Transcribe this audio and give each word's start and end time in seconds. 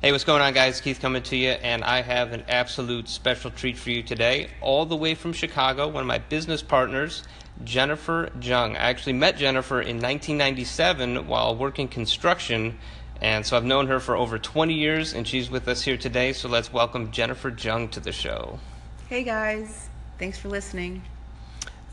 Hey, 0.00 0.12
what's 0.12 0.22
going 0.22 0.40
on, 0.40 0.54
guys? 0.54 0.80
Keith 0.80 1.00
coming 1.00 1.24
to 1.24 1.36
you, 1.36 1.48
and 1.48 1.82
I 1.82 2.02
have 2.02 2.32
an 2.32 2.44
absolute 2.48 3.08
special 3.08 3.50
treat 3.50 3.76
for 3.76 3.90
you 3.90 4.04
today, 4.04 4.46
all 4.60 4.86
the 4.86 4.94
way 4.94 5.16
from 5.16 5.32
Chicago. 5.32 5.88
One 5.88 6.02
of 6.02 6.06
my 6.06 6.18
business 6.18 6.62
partners, 6.62 7.24
Jennifer 7.64 8.30
Jung. 8.40 8.76
I 8.76 8.90
actually 8.90 9.14
met 9.14 9.36
Jennifer 9.36 9.80
in 9.80 9.96
1997 9.96 11.26
while 11.26 11.56
working 11.56 11.88
construction, 11.88 12.78
and 13.20 13.44
so 13.44 13.56
I've 13.56 13.64
known 13.64 13.88
her 13.88 13.98
for 13.98 14.14
over 14.14 14.38
20 14.38 14.72
years, 14.72 15.14
and 15.14 15.26
she's 15.26 15.50
with 15.50 15.66
us 15.66 15.82
here 15.82 15.96
today. 15.96 16.32
So 16.32 16.48
let's 16.48 16.72
welcome 16.72 17.10
Jennifer 17.10 17.48
Jung 17.48 17.88
to 17.88 17.98
the 17.98 18.12
show. 18.12 18.60
Hey 19.08 19.24
guys, 19.24 19.88
thanks 20.16 20.38
for 20.38 20.48
listening. 20.48 21.02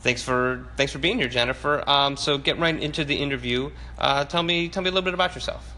Thanks 0.02 0.22
for 0.22 0.68
thanks 0.78 0.92
for 0.92 1.00
being 1.00 1.18
here, 1.18 1.28
Jennifer. 1.28 1.84
Um, 1.90 2.18
so 2.18 2.38
get 2.38 2.60
right 2.60 2.80
into 2.80 3.04
the 3.04 3.16
interview. 3.16 3.72
Uh, 3.98 4.26
tell 4.26 4.44
me 4.44 4.70
tell 4.70 4.84
me 4.84 4.90
a 4.90 4.92
little 4.92 5.06
bit 5.06 5.16
about 5.16 5.34
yourself. 5.34 5.75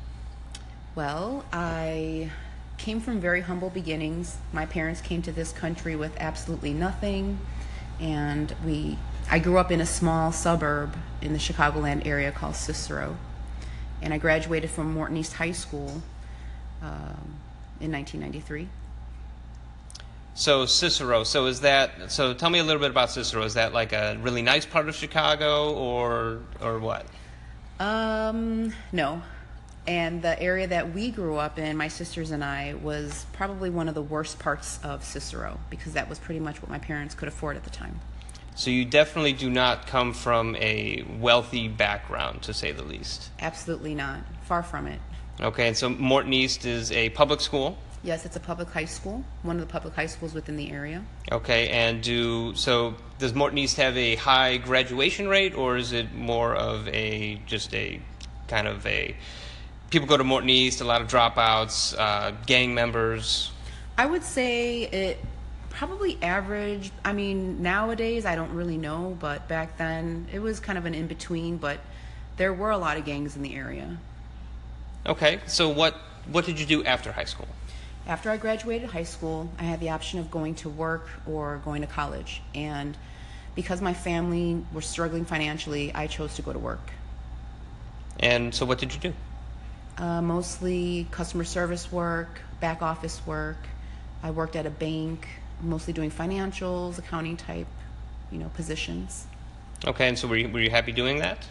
Well, 0.97 1.45
I 1.53 2.31
came 2.79 3.01
from 3.01 3.19
very 3.19 3.41
humble 3.41 3.69
beginnings. 3.69 4.35
My 4.51 4.65
parents 4.65 4.99
came 4.99 5.21
to 5.21 5.31
this 5.31 5.51
country 5.51 5.95
with 5.95 6.11
absolutely 6.17 6.73
nothing, 6.73 7.37
and 7.99 8.51
we 8.65 8.97
I 9.29 9.37
grew 9.37 9.59
up 9.59 9.69
in 9.69 9.79
a 9.79 9.85
small 9.85 10.31
suburb 10.31 10.95
in 11.21 11.33
the 11.33 11.37
Chicagoland 11.37 12.07
area 12.07 12.31
called 12.31 12.55
Cicero, 12.55 13.15
and 14.01 14.11
I 14.11 14.17
graduated 14.17 14.71
from 14.71 14.91
Morton 14.91 15.17
East 15.17 15.33
High 15.33 15.51
School 15.51 16.01
um, 16.81 17.35
in 17.79 17.91
1993. 17.91 18.67
So 20.33 20.65
Cicero. 20.65 21.23
So 21.25 21.45
is 21.45 21.61
that? 21.61 22.11
So 22.11 22.33
tell 22.33 22.49
me 22.49 22.57
a 22.57 22.63
little 22.63 22.81
bit 22.81 22.89
about 22.89 23.11
Cicero. 23.11 23.43
Is 23.43 23.53
that 23.53 23.71
like 23.71 23.93
a 23.93 24.17
really 24.19 24.41
nice 24.41 24.65
part 24.65 24.89
of 24.89 24.95
Chicago, 24.95 25.75
or 25.75 26.39
or 26.59 26.79
what? 26.79 27.05
Um, 27.79 28.73
no. 28.91 29.21
And 29.87 30.21
the 30.21 30.39
area 30.41 30.67
that 30.67 30.93
we 30.93 31.11
grew 31.11 31.37
up 31.37 31.57
in, 31.57 31.77
my 31.77 31.87
sisters 31.87 32.31
and 32.31 32.43
I, 32.43 32.73
was 32.73 33.25
probably 33.31 33.69
one 33.69 33.87
of 33.87 33.95
the 33.95 34.01
worst 34.01 34.37
parts 34.37 34.79
of 34.83 35.03
Cicero 35.03 35.59
because 35.69 35.93
that 35.93 36.09
was 36.09 36.19
pretty 36.19 36.41
much 36.41 36.61
what 36.61 36.69
my 36.69 36.77
parents 36.77 37.15
could 37.15 37.29
afford 37.29 37.55
at 37.55 37.63
the 37.63 37.69
time. 37.69 37.99
So 38.55 38.69
you 38.69 38.83
definitely 38.85 39.33
do 39.33 39.49
not 39.49 39.87
come 39.87 40.13
from 40.13 40.55
a 40.57 41.05
wealthy 41.19 41.67
background, 41.67 42.41
to 42.43 42.53
say 42.53 42.71
the 42.71 42.83
least. 42.83 43.29
Absolutely 43.39 43.95
not. 43.95 44.19
Far 44.43 44.61
from 44.61 44.87
it. 44.87 44.99
Okay, 45.39 45.67
and 45.67 45.77
so 45.77 45.89
Morton 45.89 46.33
East 46.33 46.65
is 46.65 46.91
a 46.91 47.09
public 47.11 47.39
school. 47.39 47.77
Yes, 48.03 48.25
it's 48.25 48.35
a 48.35 48.39
public 48.39 48.69
high 48.69 48.85
school, 48.85 49.23
one 49.43 49.57
of 49.57 49.67
the 49.67 49.71
public 49.71 49.93
high 49.93 50.05
schools 50.07 50.33
within 50.33 50.55
the 50.55 50.71
area. 50.71 51.03
Okay, 51.31 51.69
and 51.69 52.01
do 52.01 52.55
so 52.55 52.95
does 53.19 53.33
Morton 53.33 53.57
East 53.57 53.77
have 53.77 53.95
a 53.95 54.15
high 54.15 54.57
graduation 54.57 55.27
rate 55.27 55.55
or 55.55 55.77
is 55.77 55.91
it 55.91 56.13
more 56.13 56.55
of 56.55 56.87
a 56.87 57.41
just 57.45 57.73
a 57.73 57.99
kind 58.47 58.67
of 58.67 58.85
a 58.85 59.15
people 59.89 60.07
go 60.07 60.17
to 60.17 60.23
Morton 60.23 60.49
East, 60.49 60.81
a 60.81 60.83
lot 60.83 61.01
of 61.01 61.07
dropouts, 61.07 61.97
uh, 61.97 62.31
gang 62.45 62.73
members? 62.73 63.51
I 63.97 64.05
would 64.05 64.23
say 64.23 64.83
it 64.83 65.19
probably 65.69 66.17
average. 66.21 66.91
I 67.05 67.13
mean, 67.13 67.61
nowadays 67.61 68.25
I 68.25 68.35
don't 68.35 68.53
really 68.53 68.77
know, 68.77 69.17
but 69.19 69.47
back 69.47 69.77
then 69.77 70.27
it 70.31 70.39
was 70.39 70.59
kind 70.59 70.77
of 70.77 70.85
an 70.85 70.93
in 70.93 71.07
between, 71.07 71.57
but 71.57 71.79
there 72.37 72.53
were 72.53 72.71
a 72.71 72.77
lot 72.77 72.97
of 72.97 73.05
gangs 73.05 73.35
in 73.35 73.41
the 73.41 73.55
area. 73.55 73.97
Okay, 75.05 75.39
so 75.47 75.69
what 75.69 75.95
what 76.31 76.45
did 76.45 76.59
you 76.59 76.65
do 76.65 76.83
after 76.83 77.11
high 77.11 77.23
school? 77.23 77.47
After 78.05 78.29
I 78.29 78.37
graduated 78.37 78.89
high 78.89 79.03
school, 79.03 79.49
I 79.59 79.63
had 79.63 79.79
the 79.79 79.89
option 79.89 80.19
of 80.19 80.31
going 80.31 80.55
to 80.55 80.69
work 80.69 81.09
or 81.25 81.61
going 81.63 81.81
to 81.81 81.87
college. 81.87 82.41
And 82.55 82.97
because 83.55 83.81
my 83.81 83.93
family 83.93 84.63
were 84.73 84.81
struggling 84.81 85.25
financially, 85.25 85.93
I 85.93 86.07
chose 86.07 86.35
to 86.35 86.41
go 86.41 86.53
to 86.53 86.59
work. 86.59 86.91
And 88.19 88.53
so 88.53 88.65
what 88.65 88.79
did 88.79 88.93
you 88.93 88.99
do? 88.99 89.13
Uh, 89.97 90.21
mostly 90.21 91.07
customer 91.09 91.43
service 91.43 91.91
work, 91.91 92.41
back 92.59 92.81
office 92.81 93.19
work. 93.25 93.57
I 94.21 94.29
worked 94.29 94.55
at 94.55 94.65
a 94.65 94.69
bank, 94.69 95.27
mostly 95.61 95.93
doing 95.93 96.11
financials, 96.11 96.99
accounting 96.99 97.35
type, 97.35 97.67
you 98.31 98.37
know, 98.37 98.49
positions. 98.49 99.25
Okay, 99.85 100.07
and 100.07 100.17
so 100.17 100.27
were 100.27 100.37
you, 100.37 100.49
were 100.49 100.59
you 100.59 100.69
happy 100.69 100.91
doing 100.91 101.19
that? 101.19 101.47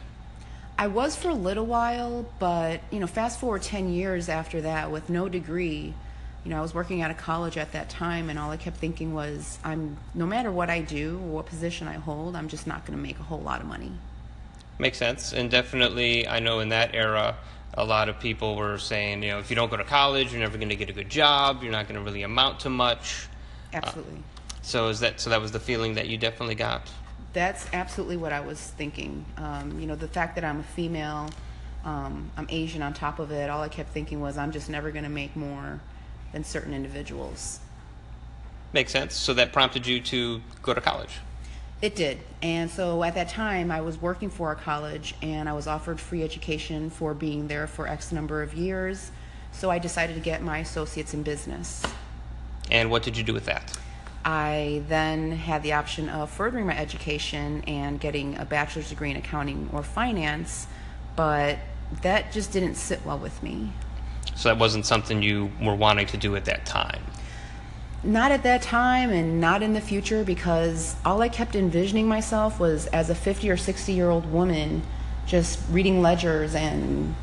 I 0.79 0.89
was 0.89 1.17
for 1.17 1.31
a 1.31 1.35
little 1.35 1.67
while, 1.67 2.27
but 2.39 2.81
you 2.91 3.01
know, 3.01 3.06
fast 3.06 3.41
forward 3.41 3.62
10 3.62 3.93
years 3.93 4.29
after 4.29 4.61
that 4.61 4.91
with 4.91 5.09
no 5.09 5.29
degree, 5.29 5.95
you 6.45 6.51
know, 6.51 6.59
I 6.59 6.61
was 6.61 6.75
working 6.75 7.03
at 7.03 7.11
a 7.11 7.15
college 7.15 7.56
at 7.56 7.73
that 7.73 7.89
time, 7.89 8.31
and 8.31 8.39
all 8.39 8.51
I 8.51 8.56
kept 8.56 8.77
thinking 8.77 9.12
was, 9.12 9.59
I'm 9.65 9.97
no 10.15 10.27
matter 10.27 10.53
what 10.53 10.71
I 10.71 10.83
do 10.83 11.17
or 11.17 11.37
what 11.37 11.47
position 11.47 11.89
I 11.89 11.95
hold, 11.95 12.37
I'm 12.37 12.47
just 12.47 12.67
not 12.67 12.87
going 12.87 12.97
to 12.97 13.03
make 13.03 13.19
a 13.19 13.25
whole 13.25 13.41
lot 13.41 13.61
of 13.61 13.67
money. 13.67 13.91
Makes 14.79 14.99
sense, 14.99 15.33
and 15.33 15.51
definitely, 15.51 16.29
I 16.29 16.39
know 16.39 16.61
in 16.61 16.69
that 16.69 16.95
era, 16.95 17.37
a 17.75 17.84
lot 17.84 18.09
of 18.09 18.19
people 18.19 18.56
were 18.56 18.78
saying, 18.78 19.22
you 19.22 19.31
know, 19.31 19.38
if 19.38 19.50
you 19.50 19.56
don't 19.56 19.71
go 19.71 19.77
to 19.77 19.84
college, 19.84 20.32
you're 20.32 20.41
never 20.41 20.56
going 20.56 20.71
to 20.71 20.77
get 20.77 20.88
a 20.88 20.93
good 20.93 21.10
job. 21.10 21.62
You're 21.62 21.72
not 21.72 21.88
going 21.88 21.99
to 21.99 22.04
really 22.04 22.22
amount 22.22 22.60
to 22.60 22.71
much. 22.71 23.28
Absolutely. 23.72 24.19
Uh, 24.19 24.53
so 24.62 24.88
is 24.88 25.00
that 25.00 25.21
so? 25.21 25.31
That 25.31 25.41
was 25.41 25.53
the 25.53 25.60
feeling 25.60 25.94
that 25.94 26.09
you 26.09 26.16
definitely 26.16 26.55
got. 26.55 26.91
That's 27.32 27.66
absolutely 27.72 28.16
what 28.16 28.32
I 28.32 28.41
was 28.41 28.59
thinking. 28.59 29.25
Um, 29.37 29.78
you 29.78 29.87
know, 29.87 29.94
the 29.94 30.09
fact 30.09 30.34
that 30.37 30.44
I'm 30.44 30.60
a 30.60 30.62
female, 30.62 31.28
um, 31.84 32.31
I'm 32.37 32.47
Asian 32.49 32.82
on 32.82 32.94
top 32.94 33.19
of 33.19 33.31
it. 33.31 33.50
All 33.50 33.60
I 33.60 33.69
kept 33.69 33.91
thinking 33.91 34.21
was, 34.21 34.38
I'm 34.38 34.53
just 34.53 34.71
never 34.71 34.91
going 34.91 35.05
to 35.05 35.10
make 35.10 35.37
more 35.37 35.81
than 36.32 36.44
certain 36.44 36.72
individuals. 36.72 37.60
Makes 38.72 38.93
sense. 38.93 39.15
So 39.15 39.34
that 39.34 39.53
prompted 39.53 39.87
you 39.87 40.00
to 40.00 40.41
go 40.62 40.75
to 40.75 40.81
college. 40.81 41.21
It 41.82 41.94
did. 41.94 42.19
And 42.41 42.70
so 42.70 43.03
at 43.03 43.14
that 43.14 43.28
time, 43.28 43.70
I 43.70 43.82
was 43.82 44.00
working 44.00 44.31
for 44.31 44.50
a 44.50 44.56
college 44.56 45.14
and 45.20 45.48
I 45.48 45.53
was 45.53 45.66
offered 45.66 46.00
free 46.00 46.22
education 46.22 46.88
for 46.88 47.12
being 47.12 47.48
there 47.48 47.66
for 47.66 47.87
X 47.87 48.12
number 48.12 48.42
of 48.42 48.54
years. 48.54 49.10
So 49.53 49.70
I 49.70 49.78
decided 49.78 50.14
to 50.14 50.20
get 50.20 50.42
my 50.42 50.59
associates 50.59 51.12
in 51.12 51.22
business. 51.22 51.84
And 52.70 52.91
what 52.91 53.03
did 53.03 53.16
you 53.16 53.25
do 53.25 53.34
with 53.34 53.47
that? 53.47 53.76
I 54.25 54.82
then 54.88 55.31
had 55.31 55.62
the 55.62 55.75
option 55.75 56.09
of 56.09 56.31
furthering 56.31 56.66
my 56.66 56.76
education 56.76 57.62
and 57.66 58.00
getting 58.00 58.37
a 58.38 58.44
bachelor's 58.44 58.88
degree 58.88 59.10
in 59.10 59.16
accounting 59.16 59.70
or 59.72 59.82
finance, 59.84 60.66
but 61.14 61.58
that 62.03 62.32
just 62.32 62.53
didn't 62.53 62.75
sit 62.75 63.06
well 63.06 63.19
with 63.19 63.41
me. 63.43 63.72
So 64.34 64.48
that 64.48 64.58
wasn't 64.58 64.84
something 64.84 65.22
you 65.22 65.53
were 65.62 65.76
wanting 65.76 66.06
to 66.08 66.16
do 66.16 66.34
at 66.34 66.44
that 66.47 66.66
time. 66.66 67.06
Not 68.05 68.31
at 68.31 68.43
that 68.45 68.62
time 68.62 69.11
and 69.11 69.41
not 69.41 69.62
in 69.62 69.73
the 69.73 69.81
future 69.81 70.23
because 70.23 70.97
all 71.05 71.23
I 71.23 71.29
kept 71.29 71.57
envisioning 71.57 72.07
myself 72.07 72.61
was 72.61 72.87
as 72.89 73.11
a 73.11 73.15
50 73.15 73.51
or 73.51 73.57
60 73.57 73.93
year 73.93 74.11
old 74.11 74.31
woman 74.31 74.83
just 75.27 75.61
reading 75.71 76.03
ledgers 76.03 76.55
and 76.55 77.15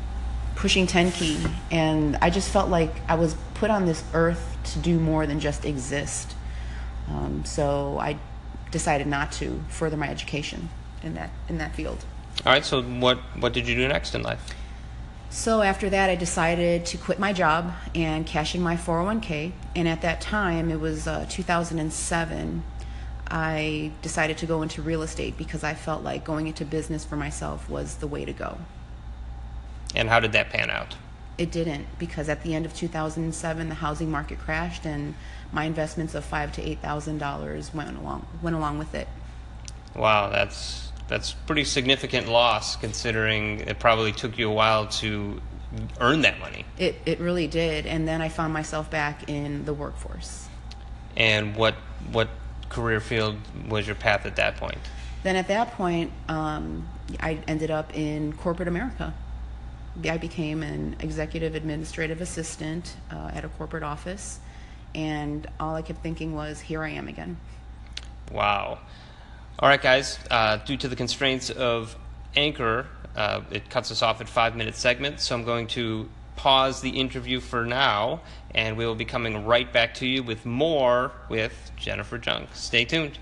pushing 0.56 0.86
10 0.86 1.12
key. 1.12 1.38
And 1.70 2.16
I 2.16 2.30
just 2.30 2.50
felt 2.50 2.68
like 2.68 2.94
I 3.08 3.14
was 3.14 3.34
put 3.54 3.70
on 3.70 3.86
this 3.86 4.04
earth 4.12 4.56
to 4.72 4.78
do 4.78 4.98
more 4.98 5.26
than 5.26 5.40
just 5.40 5.64
exist. 5.64 6.34
Um, 7.08 7.44
so 7.44 7.98
I 7.98 8.18
decided 8.70 9.06
not 9.06 9.32
to 9.32 9.62
further 9.68 9.96
my 9.96 10.08
education 10.08 10.68
in 11.02 11.14
that, 11.14 11.30
in 11.48 11.58
that 11.58 11.74
field. 11.74 12.04
All 12.44 12.52
right, 12.52 12.64
so 12.64 12.82
what, 12.82 13.18
what 13.38 13.52
did 13.52 13.68
you 13.68 13.74
do 13.74 13.86
next 13.88 14.14
in 14.14 14.22
life? 14.22 14.54
So 15.34 15.62
after 15.62 15.90
that, 15.90 16.10
I 16.10 16.14
decided 16.14 16.86
to 16.86 16.96
quit 16.96 17.18
my 17.18 17.32
job 17.32 17.72
and 17.92 18.24
cash 18.24 18.54
in 18.54 18.62
my 18.62 18.76
401k. 18.76 19.50
And 19.74 19.88
at 19.88 20.02
that 20.02 20.20
time, 20.20 20.70
it 20.70 20.78
was 20.78 21.08
uh, 21.08 21.26
2007. 21.28 22.62
I 23.28 23.90
decided 24.00 24.38
to 24.38 24.46
go 24.46 24.62
into 24.62 24.80
real 24.80 25.02
estate 25.02 25.36
because 25.36 25.64
I 25.64 25.74
felt 25.74 26.04
like 26.04 26.24
going 26.24 26.46
into 26.46 26.64
business 26.64 27.04
for 27.04 27.16
myself 27.16 27.68
was 27.68 27.96
the 27.96 28.06
way 28.06 28.24
to 28.24 28.32
go. 28.32 28.58
And 29.96 30.08
how 30.08 30.20
did 30.20 30.30
that 30.32 30.50
pan 30.50 30.70
out? 30.70 30.94
It 31.36 31.50
didn't 31.50 31.88
because 31.98 32.28
at 32.28 32.44
the 32.44 32.54
end 32.54 32.64
of 32.64 32.72
2007, 32.72 33.68
the 33.68 33.74
housing 33.74 34.12
market 34.12 34.38
crashed, 34.38 34.86
and 34.86 35.16
my 35.50 35.64
investments 35.64 36.14
of 36.14 36.24
five 36.24 36.52
to 36.52 36.62
eight 36.62 36.78
thousand 36.78 37.18
dollars 37.18 37.74
went 37.74 37.98
along 37.98 38.24
went 38.40 38.54
along 38.54 38.78
with 38.78 38.94
it. 38.94 39.08
Wow, 39.96 40.30
that's 40.30 40.92
that's 41.08 41.32
pretty 41.32 41.64
significant 41.64 42.28
loss 42.28 42.76
considering 42.76 43.60
it 43.60 43.78
probably 43.78 44.12
took 44.12 44.38
you 44.38 44.50
a 44.50 44.52
while 44.52 44.86
to 44.86 45.40
earn 46.00 46.22
that 46.22 46.38
money. 46.40 46.64
It 46.78 47.00
it 47.04 47.20
really 47.20 47.46
did, 47.46 47.86
and 47.86 48.06
then 48.06 48.22
I 48.22 48.28
found 48.28 48.52
myself 48.52 48.90
back 48.90 49.28
in 49.28 49.64
the 49.64 49.74
workforce. 49.74 50.48
And 51.16 51.56
what 51.56 51.74
what 52.12 52.28
career 52.68 53.00
field 53.00 53.36
was 53.68 53.86
your 53.86 53.96
path 53.96 54.26
at 54.26 54.36
that 54.36 54.56
point? 54.56 54.78
Then 55.22 55.36
at 55.36 55.48
that 55.48 55.72
point, 55.72 56.12
um, 56.28 56.86
I 57.20 57.38
ended 57.46 57.70
up 57.70 57.96
in 57.96 58.32
corporate 58.34 58.68
America. 58.68 59.14
I 60.08 60.18
became 60.18 60.62
an 60.62 60.96
executive 61.00 61.54
administrative 61.54 62.20
assistant 62.20 62.96
uh, 63.10 63.30
at 63.32 63.44
a 63.44 63.48
corporate 63.48 63.84
office, 63.84 64.40
and 64.94 65.46
all 65.60 65.76
I 65.76 65.82
kept 65.82 66.02
thinking 66.02 66.34
was, 66.34 66.60
"Here 66.60 66.82
I 66.82 66.90
am 66.90 67.08
again." 67.08 67.36
Wow. 68.32 68.78
All 69.56 69.68
right, 69.68 69.80
guys. 69.80 70.18
Uh, 70.32 70.56
due 70.56 70.76
to 70.78 70.88
the 70.88 70.96
constraints 70.96 71.48
of 71.48 71.96
Anchor, 72.34 72.88
uh, 73.14 73.42
it 73.52 73.70
cuts 73.70 73.92
us 73.92 74.02
off 74.02 74.20
at 74.20 74.28
five 74.28 74.56
minute 74.56 74.74
segments, 74.74 75.22
so 75.22 75.36
I'm 75.36 75.44
going 75.44 75.68
to 75.68 76.08
pause 76.34 76.80
the 76.80 76.90
interview 76.90 77.38
for 77.38 77.64
now, 77.64 78.22
and 78.52 78.76
we 78.76 78.84
will 78.84 78.96
be 78.96 79.04
coming 79.04 79.46
right 79.46 79.72
back 79.72 79.94
to 79.94 80.06
you 80.08 80.24
with 80.24 80.44
more 80.44 81.12
with 81.28 81.70
Jennifer 81.76 82.20
Jung. 82.20 82.48
Stay 82.52 82.84
tuned. 82.84 83.20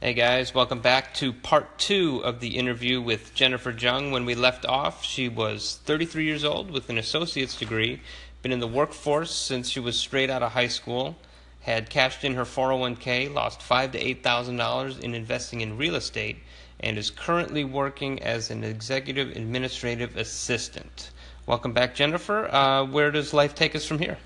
Hey 0.00 0.12
guys, 0.12 0.52
welcome 0.52 0.80
back 0.80 1.14
to 1.14 1.32
part 1.32 1.78
two 1.78 2.20
of 2.24 2.40
the 2.40 2.56
interview 2.58 3.00
with 3.00 3.32
Jennifer 3.32 3.70
Jung. 3.70 4.10
When 4.10 4.24
we 4.24 4.34
left 4.34 4.66
off, 4.66 5.04
she 5.04 5.28
was 5.28 5.78
33 5.84 6.24
years 6.24 6.44
old 6.44 6.72
with 6.72 6.90
an 6.90 6.98
associate's 6.98 7.56
degree, 7.56 8.00
been 8.42 8.50
in 8.50 8.58
the 8.58 8.66
workforce 8.66 9.32
since 9.32 9.68
she 9.68 9.78
was 9.78 9.96
straight 9.96 10.30
out 10.30 10.42
of 10.42 10.50
high 10.50 10.66
school, 10.66 11.16
had 11.64 11.88
cashed 11.88 12.24
in 12.24 12.34
her 12.34 12.44
401k, 12.44 13.32
lost 13.32 13.62
five 13.62 13.92
to 13.92 13.98
eight 13.98 14.22
thousand 14.22 14.56
dollars 14.58 14.98
in 14.98 15.14
investing 15.14 15.62
in 15.62 15.78
real 15.78 15.94
estate, 15.94 16.36
and 16.80 16.98
is 16.98 17.10
currently 17.10 17.64
working 17.64 18.22
as 18.22 18.50
an 18.50 18.62
executive 18.62 19.30
administrative 19.30 20.14
assistant. 20.18 21.10
Welcome 21.46 21.72
back, 21.72 21.94
Jennifer. 21.94 22.54
Uh, 22.54 22.84
where 22.84 23.10
does 23.10 23.32
life 23.32 23.54
take 23.54 23.74
us 23.74 23.86
from 23.86 23.98
here? 23.98 24.18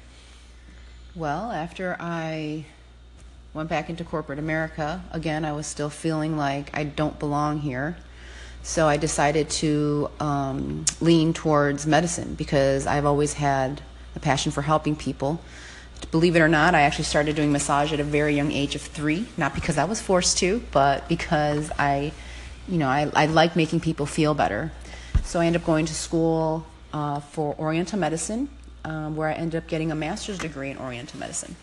Well, 1.15 1.53
after 1.53 1.97
I 2.01 2.65
went 3.55 3.69
back 3.69 3.89
into 3.89 4.03
corporate 4.03 4.41
America, 4.41 5.05
again, 5.13 5.45
I 5.45 5.53
was 5.53 5.69
still 5.69 5.91
feeling 5.91 6.37
like 6.37 6.77
I 6.77 6.83
don't 6.83 7.21
belong 7.21 7.61
here. 7.61 7.97
So 8.65 8.89
I 8.89 8.97
decided 8.97 9.49
to 9.51 10.11
um, 10.19 10.85
lean 11.01 11.35
towards 11.35 11.87
medicine 11.87 12.35
because 12.35 12.85
I've 12.89 13.07
always 13.07 13.35
had 13.35 13.81
a 14.17 14.21
passion 14.21 14.51
for 14.51 14.63
helping 14.63 14.97
people. 14.97 15.41
Believe 16.11 16.37
it 16.37 16.41
or 16.41 16.49
not, 16.49 16.75
I 16.75 16.83
actually 16.83 17.05
started 17.05 17.37
doing 17.37 17.53
massage 17.53 17.93
at 17.93 18.01
a 18.01 18.05
very 18.05 18.35
young 18.35 18.51
age 18.51 18.75
of 18.75 18.83
three, 18.83 19.27
not 19.37 19.55
because 19.55 19.77
I 19.77 19.85
was 19.85 20.01
forced 20.01 20.39
to, 20.39 20.63
but 20.71 21.07
because 21.09 21.71
I, 21.79 22.13
you 22.67 22.79
know, 22.79 22.89
I, 22.89 23.11
I 23.15 23.27
like 23.27 23.57
making 23.57 23.81
people 23.81 24.07
feel 24.07 24.33
better. 24.33 24.73
So 25.25 25.41
I 25.41 25.47
ended 25.47 25.61
up 25.61 25.67
going 25.67 25.85
to 25.87 25.95
school 25.95 26.67
uh, 26.93 27.21
for 27.21 27.55
Oriental 27.59 27.99
medicine, 27.99 28.49
um, 28.85 29.17
where 29.17 29.29
I 29.29 29.35
ended 29.35 29.63
up 29.63 29.69
getting 29.69 29.91
a 29.91 29.95
master's 29.95 30.39
degree 30.39 30.71
in 30.71 30.79
Oriental 30.79 31.21
medicine. 31.21 31.57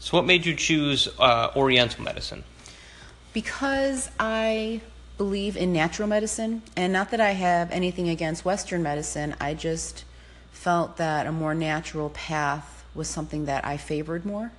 So, 0.00 0.16
what 0.16 0.26
made 0.26 0.46
you 0.46 0.54
choose 0.54 1.08
uh, 1.18 1.50
Oriental 1.56 2.04
medicine? 2.04 2.44
Because 3.32 4.10
I 4.18 4.80
believe 5.16 5.56
in 5.56 5.72
natural 5.72 6.08
medicine, 6.08 6.62
and 6.76 6.92
not 6.92 7.10
that 7.10 7.20
I 7.20 7.32
have 7.32 7.70
anything 7.70 8.08
against 8.08 8.44
Western 8.44 8.82
medicine, 8.82 9.34
I 9.40 9.54
just 9.54 10.04
felt 10.52 10.96
that 10.96 11.26
a 11.26 11.32
more 11.32 11.54
natural 11.54 12.10
path 12.10 12.77
was 12.98 13.08
something 13.08 13.46
that 13.46 13.64
I 13.64 13.78
favored 13.78 14.26
more. 14.26 14.52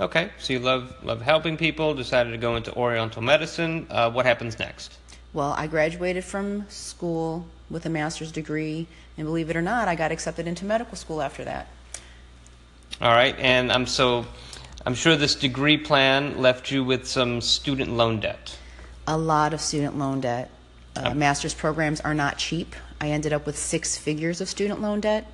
Okay, 0.00 0.30
so 0.38 0.52
you 0.52 0.58
love 0.58 0.92
love 1.04 1.22
helping 1.22 1.56
people. 1.56 1.94
Decided 1.94 2.32
to 2.32 2.36
go 2.36 2.56
into 2.56 2.74
Oriental 2.74 3.22
medicine. 3.22 3.86
Uh, 3.88 4.10
what 4.10 4.26
happens 4.26 4.58
next? 4.58 4.98
Well, 5.32 5.54
I 5.56 5.68
graduated 5.68 6.24
from 6.24 6.68
school 6.68 7.46
with 7.70 7.86
a 7.86 7.88
master's 7.90 8.32
degree, 8.32 8.86
and 9.16 9.26
believe 9.26 9.50
it 9.50 9.56
or 9.56 9.62
not, 9.62 9.88
I 9.88 9.94
got 9.94 10.12
accepted 10.12 10.46
into 10.46 10.64
medical 10.64 10.96
school 10.96 11.22
after 11.22 11.44
that. 11.44 11.68
All 13.00 13.12
right, 13.12 13.36
and 13.38 13.70
I'm 13.72 13.86
so 13.86 14.26
I'm 14.84 14.94
sure 14.94 15.16
this 15.16 15.36
degree 15.36 15.78
plan 15.78 16.38
left 16.42 16.70
you 16.70 16.84
with 16.84 17.06
some 17.06 17.40
student 17.40 17.90
loan 17.92 18.20
debt. 18.20 18.58
A 19.06 19.16
lot 19.16 19.54
of 19.54 19.60
student 19.60 19.96
loan 19.96 20.20
debt. 20.20 20.50
Uh, 20.96 21.10
Oh. 21.10 21.14
master's 21.14 21.54
programs 21.54 22.00
are 22.00 22.14
not 22.14 22.38
cheap. 22.38 22.74
I 23.00 23.08
ended 23.10 23.32
up 23.32 23.46
with 23.46 23.58
six 23.58 23.96
figures 23.96 24.40
of 24.40 24.48
student 24.48 24.80
loan 24.80 25.00
debt, 25.00 25.26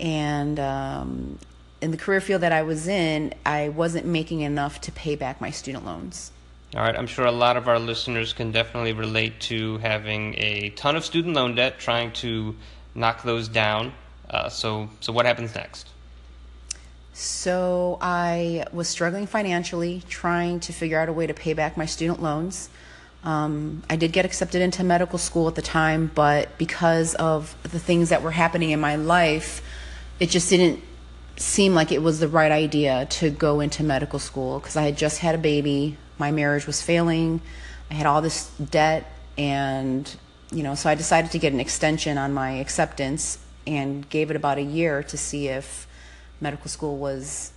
and 0.00 0.58
um, 0.58 1.38
in 1.80 1.90
the 1.90 1.96
career 1.96 2.20
field 2.20 2.42
that 2.42 2.52
I 2.52 2.62
was 2.62 2.88
in, 2.88 3.34
I 3.44 3.68
wasn't 3.68 4.06
making 4.06 4.40
enough 4.40 4.80
to 4.82 4.92
pay 4.92 5.16
back 5.16 5.40
my 5.40 5.50
student 5.50 5.84
loans. 5.84 6.32
All 6.74 6.82
right, 6.82 6.96
I'm 6.96 7.06
sure 7.06 7.24
a 7.24 7.32
lot 7.32 7.56
of 7.56 7.68
our 7.68 7.78
listeners 7.78 8.32
can 8.32 8.50
definitely 8.50 8.94
relate 8.94 9.38
to 9.42 9.78
having 9.78 10.34
a 10.38 10.70
ton 10.70 10.96
of 10.96 11.04
student 11.04 11.34
loan 11.34 11.54
debt, 11.54 11.78
trying 11.78 12.10
to 12.14 12.56
knock 12.94 13.22
those 13.22 13.48
down. 13.48 13.92
Uh, 14.28 14.48
so, 14.48 14.88
so 15.00 15.12
what 15.12 15.26
happens 15.26 15.54
next? 15.54 15.88
So 17.12 17.96
I 18.00 18.64
was 18.72 18.88
struggling 18.88 19.26
financially, 19.26 20.02
trying 20.08 20.58
to 20.60 20.72
figure 20.72 20.98
out 20.98 21.08
a 21.08 21.12
way 21.12 21.28
to 21.28 21.34
pay 21.34 21.52
back 21.52 21.76
my 21.76 21.86
student 21.86 22.20
loans. 22.20 22.68
Um, 23.22 23.84
I 23.88 23.94
did 23.94 24.12
get 24.12 24.24
accepted 24.24 24.60
into 24.60 24.82
medical 24.82 25.18
school 25.18 25.46
at 25.46 25.54
the 25.54 25.62
time, 25.62 26.10
but 26.12 26.58
because 26.58 27.14
of 27.14 27.56
the 27.62 27.78
things 27.78 28.08
that 28.08 28.22
were 28.22 28.32
happening 28.32 28.70
in 28.70 28.80
my 28.80 28.96
life, 28.96 29.62
it 30.20 30.30
just 30.30 30.50
didn't 30.50 30.82
seem 31.36 31.74
like 31.74 31.90
it 31.90 32.02
was 32.02 32.20
the 32.20 32.28
right 32.28 32.52
idea 32.52 33.06
to 33.06 33.30
go 33.30 33.60
into 33.60 33.82
medical 33.82 34.18
school 34.18 34.60
because 34.60 34.76
I 34.76 34.82
had 34.82 34.96
just 34.96 35.18
had 35.18 35.34
a 35.34 35.38
baby, 35.38 35.96
my 36.18 36.30
marriage 36.30 36.66
was 36.66 36.80
failing, 36.80 37.40
I 37.90 37.94
had 37.94 38.06
all 38.06 38.22
this 38.22 38.50
debt, 38.58 39.10
and 39.36 40.14
you 40.52 40.62
know, 40.62 40.74
so 40.74 40.88
I 40.88 40.94
decided 40.94 41.32
to 41.32 41.38
get 41.38 41.52
an 41.52 41.60
extension 41.60 42.18
on 42.18 42.32
my 42.32 42.52
acceptance 42.52 43.38
and 43.66 44.08
gave 44.08 44.30
it 44.30 44.36
about 44.36 44.58
a 44.58 44.62
year 44.62 45.02
to 45.02 45.16
see 45.16 45.48
if 45.48 45.88
medical 46.40 46.68
school 46.68 46.96
was, 46.96 47.52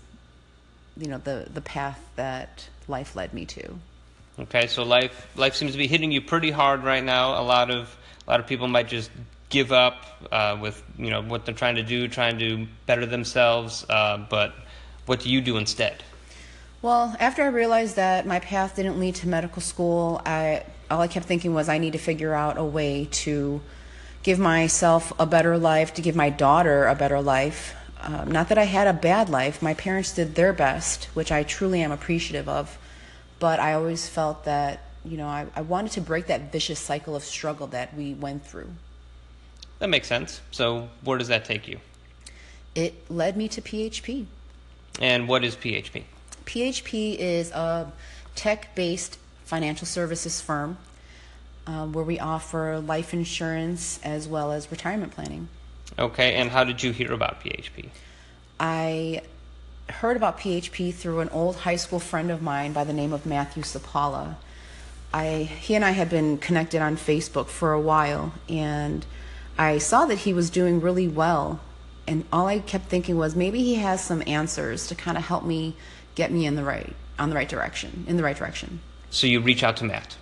you 0.97 1.07
know, 1.07 1.19
the 1.19 1.47
the 1.53 1.61
path 1.61 1.99
that 2.15 2.67
life 2.87 3.15
led 3.15 3.33
me 3.33 3.45
to. 3.45 3.75
Okay, 4.39 4.67
so 4.67 4.83
life 4.83 5.27
life 5.35 5.55
seems 5.55 5.73
to 5.73 5.77
be 5.77 5.87
hitting 5.87 6.11
you 6.11 6.21
pretty 6.21 6.51
hard 6.51 6.83
right 6.83 7.03
now. 7.03 7.39
A 7.39 7.43
lot 7.43 7.69
of 7.69 7.95
a 8.27 8.31
lot 8.31 8.39
of 8.39 8.47
people 8.47 8.67
might 8.67 8.87
just 8.87 9.11
give 9.49 9.71
up 9.71 10.03
uh, 10.31 10.57
with 10.61 10.83
you 10.97 11.09
know 11.09 11.21
what 11.21 11.45
they're 11.45 11.55
trying 11.55 11.75
to 11.75 11.83
do, 11.83 12.07
trying 12.07 12.39
to 12.39 12.67
better 12.85 13.05
themselves. 13.05 13.85
Uh, 13.89 14.25
but 14.29 14.53
what 15.05 15.21
do 15.21 15.29
you 15.29 15.41
do 15.41 15.57
instead? 15.57 16.03
Well, 16.81 17.15
after 17.19 17.43
I 17.43 17.47
realized 17.47 17.95
that 17.95 18.27
my 18.27 18.39
path 18.39 18.75
didn't 18.75 18.99
lead 18.99 19.15
to 19.15 19.27
medical 19.27 19.61
school, 19.61 20.21
I 20.25 20.63
all 20.89 21.01
I 21.01 21.07
kept 21.07 21.25
thinking 21.25 21.53
was 21.53 21.69
I 21.69 21.77
need 21.77 21.93
to 21.93 21.99
figure 21.99 22.33
out 22.33 22.57
a 22.57 22.63
way 22.63 23.07
to 23.11 23.61
give 24.23 24.39
myself 24.39 25.13
a 25.19 25.25
better 25.25 25.57
life, 25.57 25.93
to 25.95 26.01
give 26.01 26.15
my 26.15 26.29
daughter 26.29 26.85
a 26.85 26.95
better 26.95 27.21
life. 27.21 27.75
Um, 28.01 28.31
not 28.31 28.49
that 28.49 28.57
I 28.57 28.65
had 28.65 28.87
a 28.87 28.93
bad 28.93 29.29
life. 29.29 29.61
My 29.61 29.73
parents 29.73 30.13
did 30.13 30.35
their 30.35 30.53
best, 30.53 31.05
which 31.15 31.31
I 31.31 31.43
truly 31.43 31.81
am 31.81 31.91
appreciative 31.91 32.47
of. 32.47 32.77
But 33.39 33.59
I 33.59 33.73
always 33.73 34.07
felt 34.07 34.45
that, 34.45 34.81
you 35.03 35.17
know, 35.17 35.27
I, 35.27 35.47
I 35.55 35.61
wanted 35.61 35.91
to 35.93 36.01
break 36.01 36.27
that 36.27 36.51
vicious 36.51 36.79
cycle 36.79 37.15
of 37.15 37.23
struggle 37.23 37.67
that 37.67 37.95
we 37.95 38.13
went 38.13 38.45
through. 38.45 38.69
That 39.79 39.89
makes 39.89 40.07
sense. 40.07 40.41
So 40.51 40.89
where 41.03 41.17
does 41.17 41.27
that 41.27 41.45
take 41.45 41.67
you? 41.67 41.79
It 42.75 43.09
led 43.09 43.37
me 43.37 43.47
to 43.49 43.61
PHP. 43.61 44.25
And 44.99 45.27
what 45.27 45.43
is 45.43 45.55
PHP? 45.55 46.03
PHP 46.45 47.17
is 47.17 47.51
a 47.51 47.91
tech 48.35 48.73
based 48.75 49.17
financial 49.45 49.87
services 49.87 50.41
firm 50.41 50.77
um, 51.67 51.93
where 51.93 52.03
we 52.03 52.19
offer 52.19 52.79
life 52.79 53.13
insurance 53.13 53.99
as 54.03 54.27
well 54.27 54.51
as 54.51 54.71
retirement 54.71 55.13
planning. 55.13 55.49
Okay, 55.99 56.35
and 56.35 56.49
how 56.49 56.63
did 56.63 56.81
you 56.81 56.91
hear 56.91 57.11
about 57.11 57.41
PHP? 57.41 57.89
I 58.59 59.21
heard 59.89 60.17
about 60.17 60.39
PHP 60.39 60.93
through 60.93 61.19
an 61.19 61.29
old 61.29 61.57
high 61.57 61.75
school 61.75 61.99
friend 61.99 62.31
of 62.31 62.41
mine 62.41 62.73
by 62.73 62.83
the 62.83 62.93
name 62.93 63.13
of 63.13 63.25
Matthew 63.25 63.63
Sapaula. 63.63 64.35
I, 65.13 65.49
he 65.61 65.75
and 65.75 65.85
I 65.85 65.91
had 65.91 66.09
been 66.09 66.37
connected 66.37 66.81
on 66.81 66.97
Facebook 66.97 67.47
for 67.47 67.71
a 67.71 67.79
while, 67.79 68.33
and 68.49 69.05
I 69.57 69.77
saw 69.77 70.05
that 70.05 70.19
he 70.19 70.33
was 70.33 70.49
doing 70.49 70.79
really 70.79 71.07
well. 71.07 71.59
And 72.07 72.23
all 72.31 72.47
I 72.47 72.59
kept 72.59 72.85
thinking 72.85 73.17
was 73.17 73.35
maybe 73.35 73.63
he 73.63 73.75
has 73.75 74.01
some 74.03 74.23
answers 74.25 74.87
to 74.87 74.95
kind 74.95 75.17
of 75.17 75.25
help 75.25 75.43
me 75.43 75.75
get 76.15 76.31
me 76.31 76.45
in 76.45 76.55
the 76.55 76.63
right 76.63 76.95
on 77.19 77.29
the 77.29 77.35
right 77.35 77.49
direction, 77.49 78.05
in 78.07 78.15
the 78.15 78.23
right 78.23 78.37
direction. 78.37 78.79
So 79.09 79.27
you 79.27 79.39
reach 79.39 79.63
out 79.63 79.77
to 79.77 79.85
Matt. 79.85 80.15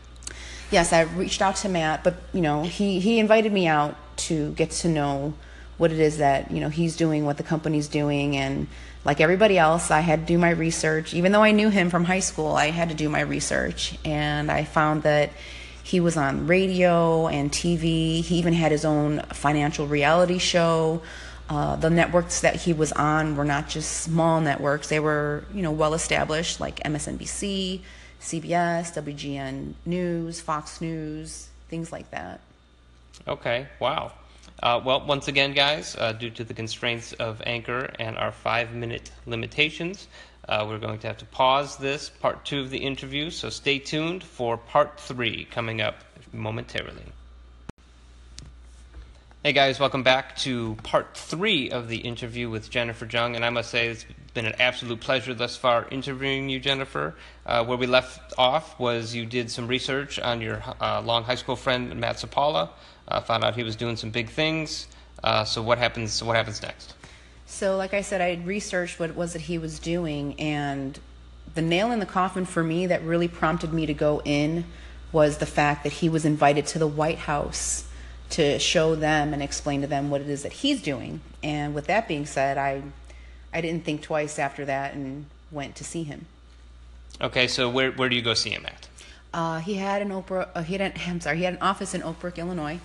Yes, 0.71 0.93
I 0.93 1.01
reached 1.01 1.41
out 1.41 1.57
to 1.57 1.69
Matt, 1.69 2.03
but 2.03 2.15
you 2.33 2.41
know, 2.41 2.63
he 2.63 2.99
he 2.99 3.19
invited 3.19 3.51
me 3.51 3.67
out 3.67 3.95
to 4.17 4.51
get 4.53 4.71
to 4.71 4.89
know 4.89 5.33
what 5.77 5.91
it 5.91 5.99
is 5.99 6.17
that 6.17 6.49
you 6.51 6.59
know 6.59 6.69
he's 6.69 6.95
doing, 6.95 7.25
what 7.25 7.37
the 7.37 7.43
company's 7.43 7.87
doing, 7.87 8.35
and 8.35 8.67
like 9.03 9.21
everybody 9.21 9.57
else, 9.57 9.91
I 9.91 9.99
had 9.99 10.21
to 10.21 10.25
do 10.25 10.37
my 10.39 10.49
research. 10.49 11.13
Even 11.13 11.31
though 11.31 11.43
I 11.43 11.51
knew 11.51 11.69
him 11.69 11.89
from 11.89 12.05
high 12.05 12.19
school, 12.21 12.55
I 12.55 12.71
had 12.71 12.89
to 12.89 12.95
do 12.95 13.09
my 13.09 13.21
research, 13.21 13.97
and 14.03 14.51
I 14.51 14.63
found 14.63 15.03
that 15.03 15.31
he 15.85 15.99
was 15.99 16.17
on 16.17 16.47
radio 16.47 17.27
and 17.27 17.51
TV. 17.51 18.23
He 18.23 18.39
even 18.39 18.53
had 18.53 18.71
his 18.71 18.85
own 18.85 19.19
financial 19.33 19.85
reality 19.85 20.39
show. 20.39 21.03
Uh, 21.47 21.75
the 21.75 21.91
networks 21.91 22.41
that 22.41 22.55
he 22.55 22.73
was 22.73 22.91
on 22.93 23.35
were 23.35 23.45
not 23.45 23.69
just 23.69 24.01
small 24.01 24.41
networks; 24.41 24.89
they 24.89 24.99
were, 24.99 25.45
you 25.53 25.61
know, 25.61 25.71
well 25.71 25.93
established, 25.93 26.59
like 26.59 26.79
MSNBC, 26.79 27.81
CBS, 28.19 28.95
WGN 28.99 29.73
News, 29.85 30.41
Fox 30.41 30.81
News, 30.81 31.49
things 31.69 31.91
like 31.91 32.09
that. 32.09 32.39
Okay, 33.27 33.67
wow. 33.79 34.11
Uh, 34.63 34.81
well, 34.83 35.05
once 35.05 35.27
again, 35.27 35.53
guys, 35.53 35.95
uh, 35.99 36.13
due 36.13 36.31
to 36.31 36.43
the 36.43 36.53
constraints 36.55 37.13
of 37.13 37.43
Anchor 37.45 37.93
and 37.99 38.17
our 38.17 38.31
five 38.31 38.73
minute 38.73 39.11
limitations, 39.27 40.07
uh, 40.47 40.65
we're 40.67 40.79
going 40.79 40.99
to 40.99 41.07
have 41.07 41.17
to 41.17 41.25
pause 41.25 41.77
this 41.77 42.09
part 42.09 42.45
two 42.45 42.61
of 42.61 42.69
the 42.69 42.77
interview. 42.77 43.29
So 43.29 43.49
stay 43.49 43.79
tuned 43.79 44.23
for 44.23 44.57
part 44.57 44.99
three 44.99 45.45
coming 45.45 45.81
up 45.81 45.95
momentarily. 46.31 47.03
Hey 49.43 49.53
guys, 49.53 49.79
welcome 49.79 50.01
back 50.01 50.35
to 50.37 50.75
part 50.81 51.15
three 51.15 51.69
of 51.69 51.87
the 51.87 51.97
interview 51.97 52.49
with 52.49 52.69
Jennifer 52.71 53.05
Jung. 53.05 53.35
And 53.35 53.45
I 53.45 53.51
must 53.51 53.69
say, 53.69 53.89
it's 53.89 54.05
been 54.33 54.47
an 54.47 54.55
absolute 54.59 54.99
pleasure 54.99 55.35
thus 55.35 55.55
far 55.55 55.87
interviewing 55.91 56.49
you, 56.49 56.59
Jennifer. 56.59 57.13
Uh, 57.45 57.63
where 57.63 57.77
we 57.77 57.85
left 57.85 58.33
off 58.39 58.79
was 58.79 59.13
you 59.13 59.25
did 59.25 59.51
some 59.51 59.67
research 59.67 60.17
on 60.17 60.41
your 60.41 60.63
uh, 60.81 60.99
long 61.01 61.23
high 61.23 61.35
school 61.35 61.55
friend, 61.55 61.95
Matt 61.95 62.15
Sapaula. 62.15 62.69
Uh, 63.07 63.21
found 63.21 63.43
out 63.43 63.55
he 63.55 63.63
was 63.63 63.75
doing 63.75 63.95
some 63.95 64.09
big 64.09 64.29
things. 64.29 64.87
Uh, 65.23 65.43
so 65.43 65.61
what 65.61 65.77
happens? 65.77 66.23
What 66.23 66.35
happens 66.35 66.61
next? 66.63 66.95
So, 67.45 67.77
like 67.77 67.93
I 67.93 68.01
said, 68.01 68.21
I 68.21 68.29
had 68.29 68.47
researched 68.47 68.99
what 68.99 69.09
it 69.09 69.15
was 69.15 69.33
that 69.33 69.43
he 69.43 69.57
was 69.57 69.79
doing, 69.79 70.39
and 70.39 70.99
the 71.53 71.61
nail 71.61 71.91
in 71.91 71.99
the 71.99 72.05
coffin 72.05 72.45
for 72.45 72.63
me 72.63 72.87
that 72.87 73.03
really 73.03 73.27
prompted 73.27 73.71
me 73.71 73.85
to 73.85 73.93
go 73.93 74.21
in 74.25 74.65
was 75.11 75.37
the 75.37 75.45
fact 75.45 75.83
that 75.83 75.93
he 75.93 76.09
was 76.09 76.25
invited 76.25 76.65
to 76.67 76.79
the 76.79 76.87
White 76.87 77.19
House 77.19 77.85
to 78.31 78.59
show 78.59 78.95
them 78.95 79.33
and 79.33 79.41
explain 79.41 79.81
to 79.81 79.87
them 79.87 80.09
what 80.09 80.21
it 80.21 80.29
is 80.29 80.43
that 80.43 80.51
he's 80.51 80.81
doing. 80.81 81.21
And 81.43 81.73
with 81.73 81.87
that 81.87 82.07
being 82.07 82.25
said, 82.25 82.57
I 82.57 82.81
I 83.53 83.61
didn't 83.61 83.85
think 83.85 84.01
twice 84.01 84.37
after 84.37 84.65
that 84.65 84.93
and 84.93 85.27
went 85.51 85.75
to 85.77 85.85
see 85.85 86.03
him. 86.03 86.25
Okay, 87.21 87.47
so 87.47 87.69
where 87.69 87.91
where 87.91 88.09
do 88.09 88.15
you 88.15 88.21
go 88.21 88.33
see 88.33 88.49
him 88.49 88.65
at? 88.65 88.87
Uh, 89.33 89.59
he 89.59 89.75
had 89.75 90.01
an 90.01 90.09
Oprah. 90.09 90.49
Uh, 90.53 90.63
he 90.63 90.73
had 90.73 90.81
an, 90.81 90.93
I'm 91.07 91.21
sorry. 91.21 91.37
He 91.37 91.43
had 91.43 91.53
an 91.53 91.61
office 91.61 91.93
in 91.93 92.03
Oak 92.03 92.19
Brook, 92.19 92.37
Illinois, 92.37 92.79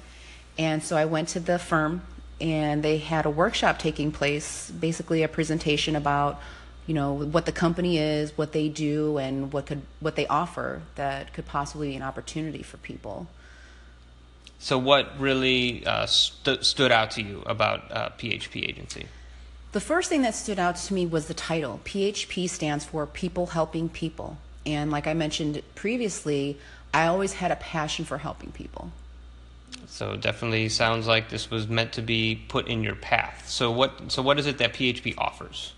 and 0.58 0.82
so 0.82 0.96
I 0.96 1.04
went 1.04 1.28
to 1.30 1.40
the 1.40 1.58
firm, 1.58 2.02
and 2.40 2.82
they 2.82 2.98
had 2.98 3.26
a 3.26 3.30
workshop 3.30 3.78
taking 3.78 4.12
place, 4.12 4.70
basically 4.70 5.22
a 5.22 5.28
presentation 5.28 5.96
about, 5.96 6.40
you 6.86 6.94
know, 6.94 7.12
what 7.12 7.46
the 7.46 7.52
company 7.52 7.98
is, 7.98 8.36
what 8.36 8.52
they 8.52 8.68
do, 8.68 9.18
and 9.18 9.52
what 9.52 9.66
could 9.66 9.82
what 10.00 10.16
they 10.16 10.26
offer 10.26 10.82
that 10.94 11.32
could 11.32 11.46
possibly 11.46 11.90
be 11.90 11.96
an 11.96 12.02
opportunity 12.02 12.62
for 12.62 12.76
people. 12.78 13.26
So, 14.58 14.78
what 14.78 15.18
really 15.18 15.86
uh, 15.86 16.06
st- 16.06 16.64
stood 16.64 16.92
out 16.92 17.10
to 17.12 17.22
you 17.22 17.42
about 17.46 17.90
uh, 17.90 18.10
PHP 18.10 18.68
Agency? 18.68 19.06
The 19.72 19.80
first 19.80 20.08
thing 20.08 20.22
that 20.22 20.34
stood 20.34 20.58
out 20.58 20.76
to 20.76 20.94
me 20.94 21.06
was 21.06 21.28
the 21.28 21.34
title. 21.34 21.80
PHP 21.84 22.48
stands 22.50 22.84
for 22.84 23.06
People 23.06 23.46
Helping 23.46 23.88
People. 23.88 24.36
And 24.66 24.90
like 24.90 25.06
I 25.06 25.14
mentioned 25.14 25.62
previously, 25.74 26.58
I 26.92 27.06
always 27.06 27.34
had 27.34 27.50
a 27.50 27.56
passion 27.56 28.04
for 28.04 28.18
helping 28.18 28.50
people. 28.50 28.92
So 29.90 30.16
definitely 30.16 30.68
sounds 30.68 31.08
like 31.08 31.30
this 31.30 31.50
was 31.50 31.66
meant 31.66 31.92
to 31.94 32.00
be 32.00 32.40
put 32.48 32.68
in 32.68 32.84
your 32.84 32.94
path. 32.94 33.48
So 33.48 33.72
what 33.72 34.12
so 34.12 34.22
what 34.22 34.38
is 34.38 34.46
it 34.46 34.58
that 34.58 34.72
PHP 34.72 35.14
offers? 35.18 35.74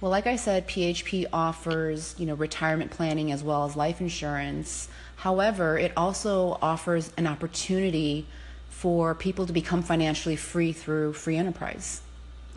Well, 0.00 0.10
like 0.10 0.26
I 0.26 0.36
said, 0.36 0.68
PHP 0.68 1.24
offers, 1.32 2.14
you 2.18 2.26
know, 2.26 2.34
retirement 2.34 2.90
planning 2.90 3.32
as 3.32 3.42
well 3.42 3.64
as 3.64 3.74
life 3.74 4.00
insurance. 4.02 4.88
However, 5.16 5.78
it 5.78 5.92
also 5.96 6.58
offers 6.60 7.10
an 7.16 7.26
opportunity 7.26 8.26
for 8.68 9.14
people 9.14 9.46
to 9.46 9.54
become 9.54 9.82
financially 9.82 10.36
free 10.36 10.72
through 10.72 11.14
free 11.14 11.38
enterprise. 11.38 12.02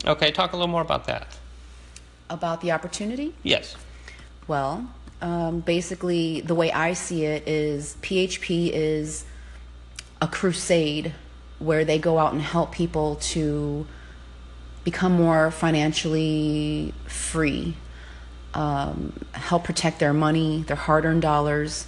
Okay, 0.04 0.30
talk 0.30 0.52
a 0.52 0.56
little 0.56 0.68
more 0.68 0.82
about 0.82 1.06
that. 1.06 1.38
About 2.28 2.60
the 2.60 2.72
opportunity? 2.72 3.34
Yes. 3.42 3.74
Well, 4.46 4.86
um, 5.22 5.60
basically, 5.60 6.42
the 6.42 6.54
way 6.54 6.70
I 6.70 6.92
see 6.92 7.24
it 7.24 7.48
is 7.48 7.96
PHP 8.02 8.70
is 8.72 9.24
a 10.20 10.28
crusade 10.28 11.14
where 11.58 11.84
they 11.84 11.98
go 11.98 12.18
out 12.18 12.32
and 12.32 12.42
help 12.42 12.72
people 12.72 13.16
to 13.16 13.86
become 14.84 15.12
more 15.12 15.50
financially 15.50 16.94
free, 17.06 17.76
um, 18.54 19.12
help 19.32 19.64
protect 19.64 19.98
their 19.98 20.12
money, 20.12 20.62
their 20.66 20.76
hard 20.76 21.04
earned 21.04 21.22
dollars, 21.22 21.86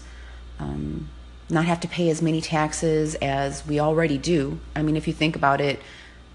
um, 0.58 1.08
not 1.48 1.64
have 1.64 1.80
to 1.80 1.88
pay 1.88 2.08
as 2.10 2.22
many 2.22 2.40
taxes 2.40 3.14
as 3.16 3.66
we 3.66 3.80
already 3.80 4.18
do. 4.18 4.58
I 4.76 4.82
mean, 4.82 4.96
if 4.96 5.06
you 5.06 5.12
think 5.12 5.36
about 5.36 5.60
it, 5.60 5.80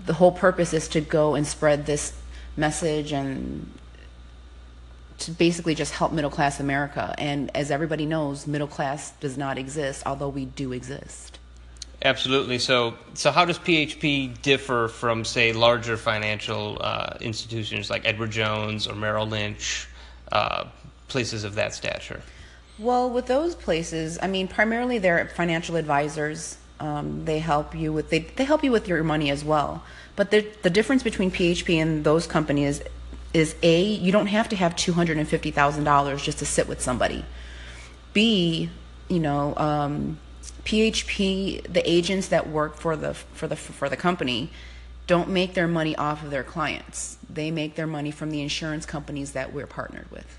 the 0.06 0.14
whole 0.14 0.32
purpose 0.32 0.74
is 0.74 0.88
to 0.90 1.02
go 1.02 1.36
and 1.36 1.46
spread 1.46 1.86
this 1.86 2.14
message 2.56 3.12
and 3.12 3.72
to 5.20 5.32
basically 5.32 5.74
just 5.74 5.94
help 5.94 6.12
middle 6.12 6.30
class 6.30 6.60
America. 6.60 7.16
And 7.18 7.50
as 7.56 7.72
everybody 7.72 8.06
knows, 8.06 8.46
middle 8.46 8.68
class 8.68 9.12
does 9.20 9.38
not 9.38 9.58
exist, 9.58 10.04
although 10.06 10.30
we 10.30 10.46
do 10.46 10.72
exist. 10.72 11.37
Absolutely. 12.04 12.60
So, 12.60 12.96
so 13.16 13.32
how 13.32 13.46
does 13.46 13.58
PHP 13.58 14.42
differ 14.42 14.88
from, 14.88 15.26
say, 15.26 15.52
larger 15.52 15.98
financial 15.98 16.78
uh, 16.80 17.18
institutions 17.20 17.90
like 17.90 18.04
Edward 18.06 18.32
Jones 18.32 18.88
or 18.88 18.96
Merrill 18.96 19.26
Lynch, 19.26 19.88
uh, 20.32 20.66
places 21.08 21.44
of 21.44 21.56
that 21.56 21.74
stature? 21.74 22.22
Well, 22.78 23.10
with 23.10 23.26
those 23.26 23.56
places, 23.56 24.20
I 24.22 24.28
mean, 24.28 24.48
primarily 24.48 25.00
they're 25.00 25.28
financial 25.30 25.76
advisors. 25.76 26.58
Um, 26.80 27.26
they 27.26 27.40
help 27.40 27.74
you 27.74 27.92
with 27.92 28.12
they, 28.12 28.20
they 28.20 28.44
help 28.44 28.64
you 28.64 28.72
with 28.72 28.88
your 28.88 29.04
money 29.04 29.32
as 29.32 29.44
well. 29.44 29.84
But 30.16 30.30
the 30.30 30.46
the 30.62 30.70
difference 30.70 31.02
between 31.02 31.32
PHP 31.32 31.82
and 31.82 32.04
those 32.04 32.28
companies 32.28 32.84
is 33.34 33.56
a 33.64 33.82
you 33.82 34.12
don't 34.12 34.28
have 34.28 34.50
to 34.50 34.56
have 34.56 34.76
two 34.76 34.94
hundred 34.94 35.18
and 35.18 35.28
fifty 35.28 35.50
thousand 35.50 35.86
dollars 35.86 36.22
just 36.22 36.38
to 36.38 36.46
sit 36.46 36.68
with 36.68 36.80
somebody. 36.80 37.26
B, 38.14 38.70
you 39.10 39.20
know, 39.20 39.56
um, 39.58 40.20
PHP 40.68 41.72
the 41.72 41.90
agents 41.90 42.28
that 42.28 42.50
work 42.50 42.76
for 42.76 42.98
the 42.98 43.14
for 43.14 43.48
the 43.48 43.56
for 43.56 43.88
the 43.88 43.96
company 43.96 44.50
don't 45.08 45.30
make 45.30 45.54
their 45.54 45.68
money 45.68 45.96
off 45.96 46.22
of 46.24 46.30
their 46.30 46.44
clients. 46.44 47.18
They 47.30 47.52
make 47.52 47.76
their 47.76 47.88
money 47.88 48.12
from 48.12 48.32
the 48.32 48.42
insurance 48.42 48.86
companies 48.86 49.32
that 49.32 49.54
we're 49.54 49.66
partnered 49.66 50.12
with. 50.12 50.38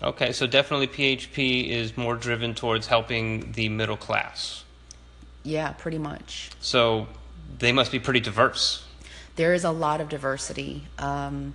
Okay, 0.00 0.30
so 0.30 0.46
definitely 0.46 0.86
PHP 0.86 1.68
is 1.68 1.96
more 1.96 2.14
driven 2.14 2.54
towards 2.54 2.86
helping 2.86 3.50
the 3.50 3.68
middle 3.68 3.96
class. 3.96 4.62
Yeah, 5.42 5.72
pretty 5.72 5.98
much. 5.98 6.50
So 6.60 7.08
they 7.58 7.72
must 7.72 7.90
be 7.90 7.98
pretty 7.98 8.20
diverse. 8.20 8.86
There 9.34 9.52
is 9.52 9.64
a 9.64 9.72
lot 9.72 10.00
of 10.00 10.08
diversity. 10.08 10.84
Um, 10.96 11.54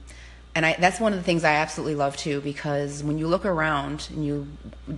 and 0.55 0.65
I, 0.65 0.77
that's 0.79 1.01
one 1.01 1.12
of 1.12 1.19
the 1.19 1.24
things 1.24 1.43
I 1.43 1.55
absolutely 1.55 1.95
love 1.95 2.15
too, 2.15 2.39
because 2.39 3.03
when 3.03 3.17
you 3.17 3.27
look 3.27 3.45
around 3.45 4.07
and 4.12 4.25
you, 4.25 4.47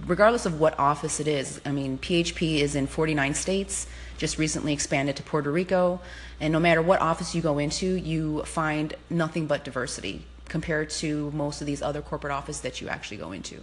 regardless 0.06 0.46
of 0.46 0.60
what 0.60 0.78
office 0.78 1.20
it 1.20 1.28
is, 1.28 1.60
I 1.66 1.72
mean, 1.72 1.98
PHP 1.98 2.60
is 2.60 2.76
in 2.76 2.86
49 2.86 3.34
states, 3.34 3.88
just 4.20 4.38
recently 4.38 4.72
expanded 4.72 5.16
to 5.16 5.24
Puerto 5.24 5.52
Rico, 5.52 6.00
and 6.40 6.54
no 6.54 6.60
matter 6.60 6.82
what 6.84 7.02
office 7.02 7.34
you 7.34 7.42
go 7.42 7.58
into, 7.58 7.96
you 7.96 8.44
find 8.44 8.94
nothing 9.10 9.48
but 9.48 9.64
diversity 9.64 10.26
compared 10.48 10.92
to 10.92 11.32
most 11.32 11.60
of 11.60 11.66
these 11.66 11.82
other 11.82 12.04
corporate 12.04 12.32
offices 12.32 12.62
that 12.62 12.80
you 12.80 12.88
actually 12.88 13.18
go 13.18 13.32
into. 13.32 13.62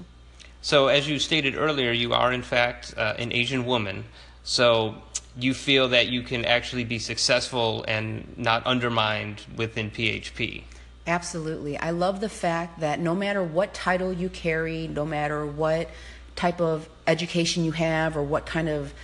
So, 0.63 0.89
as 0.89 1.09
you 1.09 1.21
stated 1.21 1.55
earlier, 1.55 1.93
you 1.93 2.13
are 2.13 2.33
in 2.33 2.43
fact 2.43 2.95
uh, 2.97 3.15
an 3.19 3.33
Asian 3.33 3.67
woman. 3.67 4.05
So, 4.43 4.97
you 5.37 5.55
feel 5.55 5.89
that 5.89 6.09
you 6.09 6.23
can 6.23 6.45
actually 6.45 6.85
be 6.85 6.99
successful 6.99 7.85
and 7.87 8.37
not 8.37 8.65
undermined 8.67 9.43
within 9.57 9.91
PHP. 9.91 10.63
Absolutely. 11.07 11.77
I 11.77 11.91
love 11.91 12.21
the 12.21 12.29
fact 12.29 12.81
that 12.81 12.99
no 12.99 13.15
matter 13.15 13.43
what 13.43 13.75
title 13.75 14.13
you 14.13 14.29
carry, 14.29 14.89
no 14.89 15.05
matter 15.05 15.45
what 15.45 15.91
type 16.35 16.61
of 16.61 16.89
education 17.07 17.65
you 17.65 17.73
have, 17.73 18.17
or 18.17 18.23
what 18.23 18.47
kind 18.47 18.69
of 18.69 18.95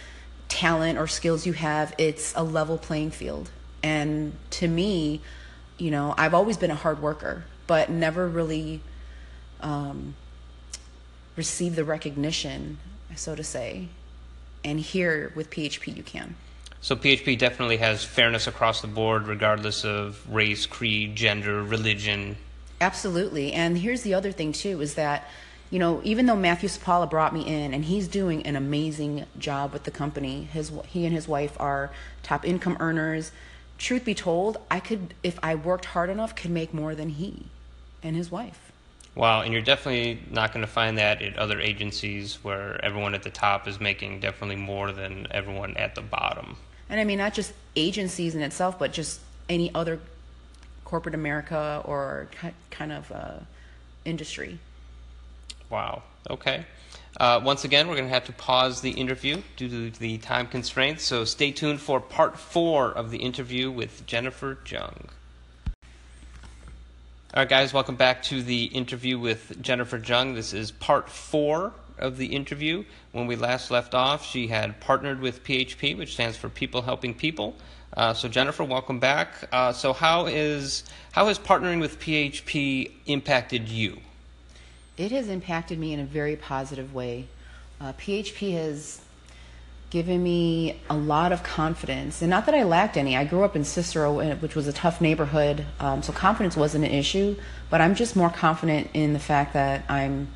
talent 0.48 0.98
or 0.98 1.06
skills 1.06 1.46
you 1.46 1.52
have, 1.52 1.94
it's 1.98 2.34
a 2.34 2.42
level 2.42 2.78
playing 2.78 3.10
field. 3.10 3.50
And 3.82 4.34
to 4.50 4.68
me, 4.68 5.20
you 5.78 5.90
know, 5.90 6.14
I've 6.16 6.34
always 6.34 6.56
been 6.56 6.70
a 6.70 6.76
hard 6.76 7.02
worker, 7.02 7.44
but 7.66 7.90
never 7.90 8.26
really 8.26 8.80
um, 9.60 10.14
received 11.36 11.76
the 11.76 11.84
recognition, 11.84 12.78
so 13.14 13.34
to 13.34 13.44
say. 13.44 13.88
And 14.64 14.80
here 14.80 15.32
with 15.34 15.50
PHP, 15.50 15.96
you 15.96 16.02
can. 16.02 16.36
So 16.82 16.96
PHP 16.96 17.38
definitely 17.38 17.76
has 17.76 18.04
fairness 18.04 18.46
across 18.46 18.80
the 18.80 18.86
board, 18.86 19.26
regardless 19.26 19.84
of 19.84 20.22
race, 20.32 20.64
creed, 20.64 21.14
gender, 21.14 21.62
religion. 21.62 22.36
Absolutely. 22.80 23.52
And 23.52 23.76
here's 23.76 24.00
the 24.00 24.14
other 24.14 24.32
thing 24.32 24.52
too 24.52 24.80
is 24.80 24.94
that, 24.94 25.28
you 25.70 25.78
know, 25.78 26.00
even 26.04 26.24
though 26.24 26.36
Matthew 26.36 26.70
Sapaula 26.70 27.08
brought 27.08 27.34
me 27.34 27.46
in 27.46 27.74
and 27.74 27.84
he's 27.84 28.08
doing 28.08 28.46
an 28.46 28.56
amazing 28.56 29.26
job 29.38 29.74
with 29.74 29.84
the 29.84 29.90
company, 29.90 30.44
his 30.44 30.72
he 30.86 31.04
and 31.04 31.14
his 31.14 31.28
wife 31.28 31.54
are 31.60 31.90
top 32.22 32.46
income 32.46 32.78
earners. 32.80 33.30
Truth 33.76 34.06
be 34.06 34.14
told, 34.14 34.56
I 34.70 34.80
could 34.80 35.12
if 35.22 35.38
I 35.42 35.56
worked 35.56 35.84
hard 35.86 36.08
enough 36.08 36.34
could 36.34 36.50
make 36.50 36.72
more 36.72 36.94
than 36.94 37.10
he 37.10 37.46
and 38.02 38.16
his 38.16 38.30
wife. 38.30 38.72
Wow, 39.14 39.42
and 39.42 39.52
you're 39.52 39.60
definitely 39.60 40.22
not 40.30 40.54
going 40.54 40.64
to 40.64 40.70
find 40.70 40.96
that 40.96 41.20
at 41.20 41.36
other 41.36 41.60
agencies 41.60 42.38
where 42.42 42.82
everyone 42.82 43.14
at 43.14 43.22
the 43.22 43.30
top 43.30 43.68
is 43.68 43.80
making 43.80 44.20
definitely 44.20 44.56
more 44.56 44.92
than 44.92 45.26
everyone 45.30 45.76
at 45.76 45.94
the 45.94 46.00
bottom 46.00 46.56
and 46.90 47.00
I 47.00 47.04
mean 47.04 47.18
not 47.18 47.32
just 47.32 47.52
agencies 47.76 48.34
in 48.34 48.42
itself, 48.42 48.78
but 48.78 48.92
just 48.92 49.20
any 49.48 49.72
other 49.74 50.00
corporate 50.84 51.14
America 51.14 51.82
or 51.84 52.28
kind 52.70 52.92
of 52.92 53.10
uh, 53.12 53.38
industry. 54.04 54.58
Wow. 55.70 56.02
Okay. 56.28 56.66
Uh, 57.18 57.40
once 57.42 57.64
again, 57.64 57.88
we're 57.88 57.94
going 57.94 58.08
to 58.08 58.12
have 58.12 58.26
to 58.26 58.32
pause 58.32 58.80
the 58.80 58.90
interview 58.90 59.40
due 59.56 59.90
to 59.90 59.98
the 59.98 60.18
time 60.18 60.46
constraints, 60.46 61.04
so 61.04 61.24
stay 61.24 61.50
tuned 61.50 61.80
for 61.80 62.00
part 62.00 62.38
four 62.38 62.90
of 62.90 63.10
the 63.10 63.18
interview 63.18 63.70
with 63.70 64.06
Jennifer 64.06 64.58
Jung. 64.66 65.08
All 67.32 67.42
right, 67.42 67.48
guys, 67.48 67.72
welcome 67.72 67.96
back 67.96 68.22
to 68.24 68.42
the 68.42 68.64
interview 68.64 69.18
with 69.18 69.60
Jennifer 69.62 69.98
Jung. 69.98 70.34
This 70.34 70.52
is 70.52 70.72
part 70.72 71.08
four 71.08 71.72
of 72.00 72.16
the 72.16 72.26
interview. 72.26 72.84
When 73.12 73.26
we 73.26 73.36
last 73.36 73.70
left 73.70 73.94
off, 73.94 74.26
she 74.26 74.48
had 74.48 74.80
partnered 74.80 75.20
with 75.20 75.44
PHP, 75.44 75.96
which 75.96 76.14
stands 76.14 76.36
for 76.36 76.48
People 76.48 76.82
Helping 76.82 77.14
People. 77.14 77.54
Uh, 77.96 78.14
so 78.14 78.28
Jennifer, 78.28 78.64
welcome 78.64 79.00
back. 79.00 79.48
Uh, 79.52 79.72
so 79.72 79.92
how 79.92 80.26
is 80.26 80.84
how 81.12 81.26
has 81.26 81.38
partnering 81.38 81.80
with 81.80 81.98
PHP 82.00 82.90
impacted 83.06 83.68
you? 83.68 83.98
It 84.96 85.12
has 85.12 85.28
impacted 85.28 85.78
me 85.78 85.92
in 85.92 86.00
a 86.00 86.04
very 86.04 86.36
positive 86.36 86.94
way. 86.94 87.26
Uh, 87.80 87.92
PHP 87.94 88.52
has 88.52 89.00
given 89.90 90.22
me 90.22 90.80
a 90.88 90.96
lot 90.96 91.32
of 91.32 91.42
confidence, 91.42 92.22
and 92.22 92.30
not 92.30 92.46
that 92.46 92.54
I 92.54 92.62
lacked 92.62 92.96
any. 92.96 93.16
I 93.16 93.24
grew 93.24 93.42
up 93.42 93.56
in 93.56 93.64
Cicero, 93.64 94.34
which 94.36 94.54
was 94.54 94.68
a 94.68 94.72
tough 94.72 95.00
neighborhood, 95.00 95.66
um, 95.80 96.02
so 96.02 96.12
confidence 96.12 96.56
wasn't 96.56 96.84
an 96.84 96.92
issue. 96.92 97.34
But 97.70 97.80
I'm 97.80 97.96
just 97.96 98.14
more 98.14 98.30
confident 98.30 98.90
in 98.94 99.14
the 99.14 99.18
fact 99.18 99.54
that 99.54 99.84
I'm 99.88 100.28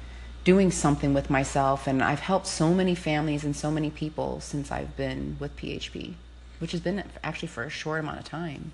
doing 0.44 0.70
something 0.70 1.14
with 1.14 1.30
myself. 1.30 1.86
And 1.86 2.02
I've 2.02 2.20
helped 2.20 2.46
so 2.46 2.72
many 2.72 2.94
families 2.94 3.44
and 3.44 3.56
so 3.56 3.70
many 3.70 3.90
people 3.90 4.40
since 4.40 4.70
I've 4.70 4.96
been 4.96 5.36
with 5.40 5.56
PHP, 5.56 6.14
which 6.58 6.72
has 6.72 6.80
been 6.80 7.02
actually 7.22 7.48
for 7.48 7.64
a 7.64 7.70
short 7.70 8.00
amount 8.00 8.20
of 8.20 8.24
time. 8.24 8.72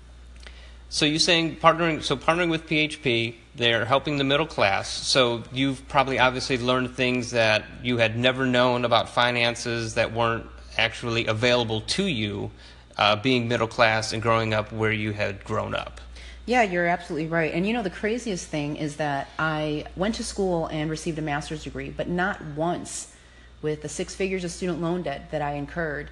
So 0.89 1.05
you're 1.05 1.19
saying 1.19 1.55
partnering? 1.55 2.03
So 2.03 2.17
partnering 2.17 2.49
with 2.49 2.67
PHP, 2.67 3.35
they're 3.55 3.85
helping 3.85 4.17
the 4.17 4.25
middle 4.25 4.45
class. 4.45 4.89
So 4.89 5.43
you've 5.53 5.87
probably 5.87 6.19
obviously 6.19 6.57
learned 6.57 6.95
things 6.97 7.31
that 7.31 7.63
you 7.81 7.97
had 7.97 8.17
never 8.17 8.45
known 8.45 8.83
about 8.83 9.07
finances 9.07 9.93
that 9.93 10.11
weren't 10.11 10.45
actually 10.77 11.27
available 11.27 11.79
to 11.81 12.05
you, 12.05 12.51
uh, 12.97 13.15
being 13.15 13.47
middle 13.47 13.67
class 13.67 14.11
and 14.11 14.21
growing 14.21 14.53
up 14.53 14.73
where 14.73 14.91
you 14.91 15.13
had 15.13 15.45
grown 15.45 15.73
up. 15.73 16.01
Yeah, 16.45 16.63
you're 16.63 16.87
absolutely 16.87 17.27
right. 17.27 17.53
And 17.53 17.67
you 17.67 17.73
know, 17.73 17.83
the 17.83 17.89
craziest 17.89 18.47
thing 18.47 18.75
is 18.75 18.97
that 18.97 19.29
I 19.37 19.85
went 19.95 20.15
to 20.15 20.23
school 20.23 20.67
and 20.67 20.89
received 20.89 21.19
a 21.19 21.21
master's 21.21 21.63
degree, 21.63 21.89
but 21.89 22.07
not 22.07 22.43
once 22.55 23.13
with 23.61 23.81
the 23.81 23.89
six 23.89 24.15
figures 24.15 24.43
of 24.43 24.51
student 24.51 24.81
loan 24.81 25.03
debt 25.03 25.29
that 25.31 25.41
I 25.41 25.53
incurred 25.53 26.09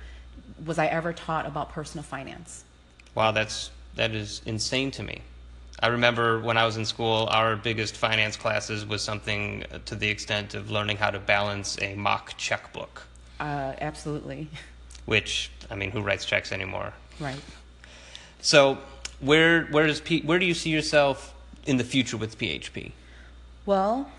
was 0.65 0.77
I 0.77 0.87
ever 0.87 1.13
taught 1.13 1.45
about 1.45 1.71
personal 1.71 2.03
finance. 2.03 2.63
Wow, 3.15 3.31
that's 3.31 3.71
that 3.95 4.11
is 4.11 4.41
insane 4.45 4.91
to 4.91 5.03
me. 5.03 5.21
I 5.81 5.87
remember 5.87 6.39
when 6.39 6.57
I 6.57 6.65
was 6.65 6.77
in 6.77 6.85
school, 6.85 7.27
our 7.31 7.55
biggest 7.55 7.95
finance 7.95 8.35
classes 8.35 8.85
was 8.85 9.01
something 9.01 9.63
to 9.85 9.95
the 9.95 10.09
extent 10.09 10.53
of 10.53 10.69
learning 10.69 10.97
how 10.97 11.09
to 11.09 11.19
balance 11.19 11.77
a 11.81 11.95
mock 11.95 12.35
checkbook. 12.37 13.03
Uh, 13.39 13.73
absolutely. 13.79 14.49
Which, 15.05 15.49
I 15.71 15.75
mean, 15.75 15.91
who 15.91 16.01
writes 16.01 16.25
checks 16.25 16.51
anymore? 16.51 16.93
Right. 17.19 17.39
So, 18.41 18.77
where 19.19 19.65
where 19.65 19.87
does 19.87 20.01
P, 20.01 20.21
where 20.21 20.39
do 20.39 20.45
you 20.45 20.53
see 20.53 20.69
yourself 20.69 21.33
in 21.65 21.77
the 21.77 21.83
future 21.83 22.17
with 22.17 22.37
PHP? 22.37 22.91
Well, 23.65 24.09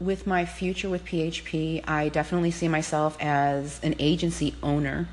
with 0.00 0.26
my 0.26 0.44
future 0.44 0.88
with 0.88 1.04
PHP, 1.04 1.88
I 1.88 2.08
definitely 2.08 2.52
see 2.52 2.68
myself 2.68 3.16
as 3.20 3.80
an 3.82 3.96
agency 3.98 4.54
owner 4.62 5.08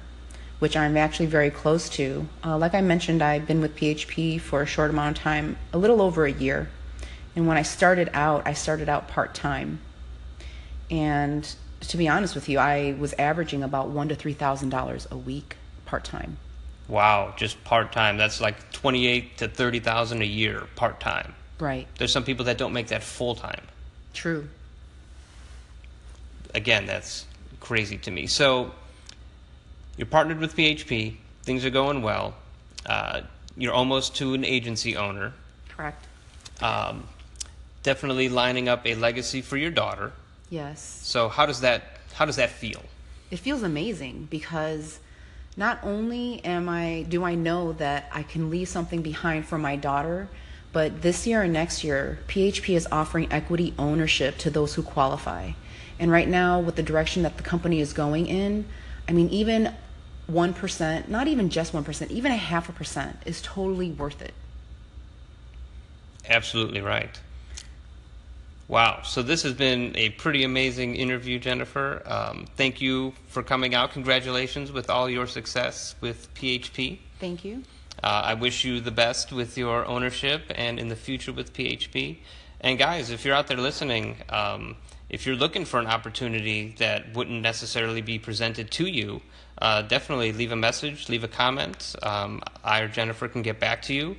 which 0.59 0.77
I'm 0.77 0.95
actually 0.97 1.25
very 1.25 1.49
close 1.49 1.89
to. 1.89 2.27
Uh, 2.43 2.57
like 2.57 2.73
I 2.73 2.81
mentioned, 2.81 3.21
I've 3.21 3.45
been 3.45 3.61
with 3.61 3.75
PHP 3.75 4.39
for 4.39 4.61
a 4.61 4.65
short 4.65 4.89
amount 4.89 5.17
of 5.17 5.23
time, 5.23 5.57
a 5.73 5.77
little 5.77 6.01
over 6.01 6.25
a 6.25 6.31
year. 6.31 6.69
And 7.35 7.47
when 7.47 7.57
I 7.57 7.63
started 7.63 8.09
out, 8.13 8.43
I 8.47 8.53
started 8.53 8.87
out 8.87 9.07
part 9.07 9.33
time. 9.33 9.79
And 10.89 11.53
to 11.81 11.97
be 11.97 12.07
honest 12.07 12.35
with 12.35 12.47
you, 12.47 12.57
I 12.59 12.95
was 12.97 13.13
averaging 13.13 13.63
about 13.63 13.89
one 13.89 14.07
to 14.09 14.15
three 14.15 14.33
thousand 14.33 14.69
dollars 14.69 15.07
a 15.11 15.17
week 15.17 15.57
part 15.85 16.03
time. 16.03 16.37
Wow, 16.87 17.33
just 17.37 17.63
part 17.63 17.91
time. 17.91 18.17
That's 18.17 18.39
like 18.39 18.71
twenty 18.71 19.07
eight 19.07 19.37
to 19.37 19.47
thirty 19.47 19.79
thousand 19.79 20.21
a 20.21 20.25
year 20.25 20.67
part 20.75 20.99
time. 20.99 21.33
Right. 21.59 21.87
There's 21.97 22.11
some 22.11 22.23
people 22.23 22.45
that 22.45 22.57
don't 22.57 22.73
make 22.73 22.87
that 22.87 23.03
full 23.03 23.35
time. 23.35 23.61
True. 24.13 24.47
Again, 26.53 26.85
that's 26.85 27.25
crazy 27.59 27.97
to 27.99 28.11
me. 28.11 28.27
So 28.27 28.71
you're 29.97 30.05
partnered 30.05 30.39
with 30.39 30.55
PHP. 30.55 31.15
Things 31.43 31.65
are 31.65 31.69
going 31.69 32.01
well. 32.01 32.35
Uh, 32.85 33.21
you're 33.57 33.73
almost 33.73 34.15
to 34.17 34.33
an 34.33 34.43
agency 34.45 34.95
owner. 34.95 35.33
Correct. 35.69 36.05
Um, 36.61 37.07
definitely 37.83 38.29
lining 38.29 38.69
up 38.69 38.85
a 38.85 38.95
legacy 38.95 39.41
for 39.41 39.57
your 39.57 39.71
daughter. 39.71 40.11
Yes. 40.49 40.99
So 41.03 41.29
how 41.29 41.45
does 41.45 41.61
that 41.61 41.83
how 42.13 42.25
does 42.25 42.37
that 42.37 42.49
feel? 42.49 42.83
It 43.31 43.39
feels 43.39 43.63
amazing 43.63 44.27
because 44.29 44.99
not 45.57 45.79
only 45.83 46.43
am 46.43 46.67
I 46.67 47.05
do 47.07 47.23
I 47.23 47.35
know 47.35 47.73
that 47.73 48.09
I 48.11 48.23
can 48.23 48.49
leave 48.49 48.67
something 48.67 49.01
behind 49.01 49.45
for 49.47 49.57
my 49.57 49.75
daughter, 49.75 50.27
but 50.73 51.01
this 51.01 51.25
year 51.25 51.41
and 51.41 51.53
next 51.53 51.83
year, 51.83 52.19
PHP 52.27 52.75
is 52.75 52.87
offering 52.91 53.31
equity 53.31 53.73
ownership 53.79 54.37
to 54.39 54.49
those 54.49 54.73
who 54.73 54.83
qualify. 54.83 55.51
And 55.97 56.11
right 56.11 56.27
now, 56.27 56.59
with 56.59 56.75
the 56.75 56.83
direction 56.83 57.23
that 57.23 57.37
the 57.37 57.43
company 57.43 57.79
is 57.79 57.93
going 57.93 58.27
in, 58.27 58.65
I 59.07 59.13
mean, 59.13 59.29
even 59.29 59.73
1%, 60.29 61.07
not 61.07 61.27
even 61.27 61.49
just 61.49 61.71
1%, 61.71 62.11
even 62.11 62.31
a 62.31 62.35
half 62.35 62.67
a 62.67 62.73
percent 62.73 63.17
is 63.25 63.41
totally 63.41 63.91
worth 63.91 64.21
it. 64.21 64.33
Absolutely 66.27 66.81
right. 66.81 67.21
Wow. 68.67 69.01
So 69.03 69.21
this 69.21 69.43
has 69.43 69.53
been 69.53 69.95
a 69.95 70.09
pretty 70.09 70.43
amazing 70.43 70.95
interview, 70.95 71.37
Jennifer. 71.37 72.01
Um, 72.05 72.47
thank 72.55 72.81
you 72.81 73.13
for 73.27 73.43
coming 73.43 73.75
out. 73.75 73.91
Congratulations 73.91 74.71
with 74.71 74.89
all 74.89 75.07
your 75.07 75.27
success 75.27 75.95
with 76.01 76.33
PHP. 76.33 76.97
Thank 77.19 77.45
you. 77.45 77.63
Uh, 78.03 78.23
I 78.25 78.33
wish 78.33 78.65
you 78.65 78.79
the 78.79 78.91
best 78.91 79.31
with 79.31 79.57
your 79.57 79.85
ownership 79.85 80.43
and 80.55 80.79
in 80.79 80.89
the 80.89 80.95
future 80.95 81.31
with 81.31 81.53
PHP. 81.53 82.17
And 82.59 82.79
guys, 82.79 83.11
if 83.11 83.23
you're 83.23 83.35
out 83.35 83.47
there 83.47 83.57
listening, 83.57 84.17
um, 84.29 84.77
if 85.09 85.25
you're 85.27 85.35
looking 85.35 85.65
for 85.65 85.79
an 85.79 85.87
opportunity 85.87 86.75
that 86.79 87.13
wouldn't 87.13 87.41
necessarily 87.41 88.01
be 88.01 88.17
presented 88.17 88.71
to 88.71 88.87
you, 88.87 89.21
uh, 89.59 89.83
definitely 89.83 90.31
leave 90.31 90.51
a 90.51 90.55
message, 90.55 91.07
leave 91.07 91.23
a 91.23 91.27
comment. 91.27 91.95
Um, 92.01 92.41
I 92.63 92.81
or 92.81 92.87
Jennifer 92.87 93.27
can 93.27 93.43
get 93.43 93.59
back 93.59 93.83
to 93.83 93.93
you, 93.93 94.17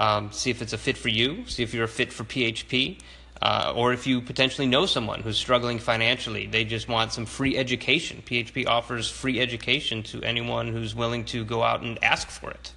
um, 0.00 0.32
see 0.32 0.50
if 0.50 0.60
it's 0.60 0.72
a 0.72 0.78
fit 0.78 0.96
for 0.96 1.08
you, 1.08 1.46
see 1.46 1.62
if 1.62 1.72
you're 1.72 1.84
a 1.84 1.88
fit 1.88 2.12
for 2.12 2.24
PHP, 2.24 2.98
uh, 3.42 3.72
or 3.74 3.92
if 3.92 4.06
you 4.06 4.20
potentially 4.20 4.66
know 4.66 4.86
someone 4.86 5.20
who's 5.20 5.36
struggling 5.36 5.78
financially. 5.78 6.46
They 6.46 6.64
just 6.64 6.88
want 6.88 7.12
some 7.12 7.26
free 7.26 7.56
education. 7.56 8.22
PHP 8.24 8.66
offers 8.66 9.10
free 9.10 9.40
education 9.40 10.02
to 10.04 10.22
anyone 10.22 10.68
who's 10.68 10.94
willing 10.94 11.24
to 11.26 11.44
go 11.44 11.62
out 11.62 11.82
and 11.82 12.02
ask 12.02 12.28
for 12.28 12.50
it. 12.50 12.72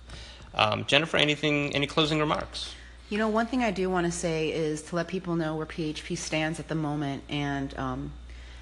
Um, 0.54 0.86
Jennifer, 0.86 1.18
anything, 1.18 1.76
any 1.76 1.88
closing 1.88 2.20
remarks? 2.20 2.74
You 3.10 3.18
know, 3.18 3.30
one 3.30 3.46
thing 3.46 3.64
I 3.64 3.72
do 3.72 3.90
want 3.90 4.06
to 4.06 4.12
say 4.12 4.50
is 4.52 4.82
to 4.84 4.96
let 4.96 5.08
people 5.08 5.36
know 5.36 5.56
where 5.56 5.66
PHP 5.66 6.18
stands 6.18 6.60
at 6.60 6.68
the 6.68 6.76
moment 6.76 7.24
and 7.30 7.78
um, 7.78 8.12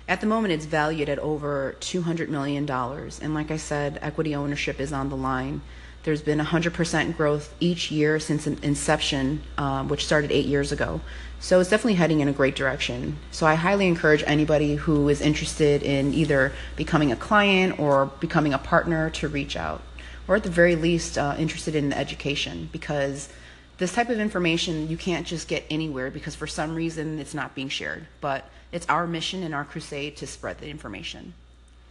at 0.07 0.21
the 0.21 0.27
moment, 0.27 0.53
it's 0.53 0.65
valued 0.65 1.09
at 1.09 1.17
over 1.19 1.75
$200 1.79 2.29
million. 2.29 2.69
And 2.69 3.33
like 3.33 3.49
I 3.49 3.57
said, 3.57 3.97
equity 4.01 4.35
ownership 4.35 4.79
is 4.79 4.93
on 4.93 5.09
the 5.09 5.17
line. 5.17 5.61
There's 6.03 6.21
been 6.21 6.37
100% 6.37 7.17
growth 7.17 7.51
each 7.59 7.89
year 7.89 8.19
since 8.19 8.45
inception, 8.45 9.41
um, 9.57 9.87
which 9.87 10.05
started 10.05 10.31
eight 10.31 10.45
years 10.45 10.71
ago. 10.71 11.01
So 11.45 11.59
it's 11.59 11.69
definitely 11.69 11.93
heading 11.93 12.21
in 12.21 12.27
a 12.27 12.33
great 12.33 12.55
direction. 12.55 13.17
So 13.29 13.45
I 13.45 13.53
highly 13.53 13.87
encourage 13.87 14.23
anybody 14.25 14.73
who 14.73 15.09
is 15.09 15.21
interested 15.21 15.83
in 15.83 16.11
either 16.11 16.51
becoming 16.75 17.11
a 17.11 17.15
client 17.15 17.79
or 17.79 18.07
becoming 18.19 18.51
a 18.51 18.57
partner 18.57 19.11
to 19.11 19.27
reach 19.27 19.55
out, 19.55 19.83
or 20.27 20.37
at 20.37 20.41
the 20.41 20.49
very 20.49 20.75
least, 20.75 21.19
uh, 21.19 21.35
interested 21.37 21.75
in 21.75 21.89
the 21.89 21.97
education 21.99 22.67
because 22.71 23.29
this 23.77 23.93
type 23.93 24.09
of 24.09 24.19
information 24.19 24.89
you 24.89 24.97
can't 24.97 25.27
just 25.27 25.47
get 25.47 25.63
anywhere 25.69 26.09
because 26.09 26.33
for 26.33 26.47
some 26.47 26.73
reason 26.73 27.19
it's 27.19 27.35
not 27.35 27.53
being 27.53 27.69
shared. 27.69 28.07
But 28.21 28.49
it's 28.71 28.89
our 28.89 29.05
mission 29.05 29.43
and 29.43 29.53
our 29.53 29.65
crusade 29.65 30.17
to 30.17 30.25
spread 30.25 30.57
the 30.57 30.67
information. 30.67 31.35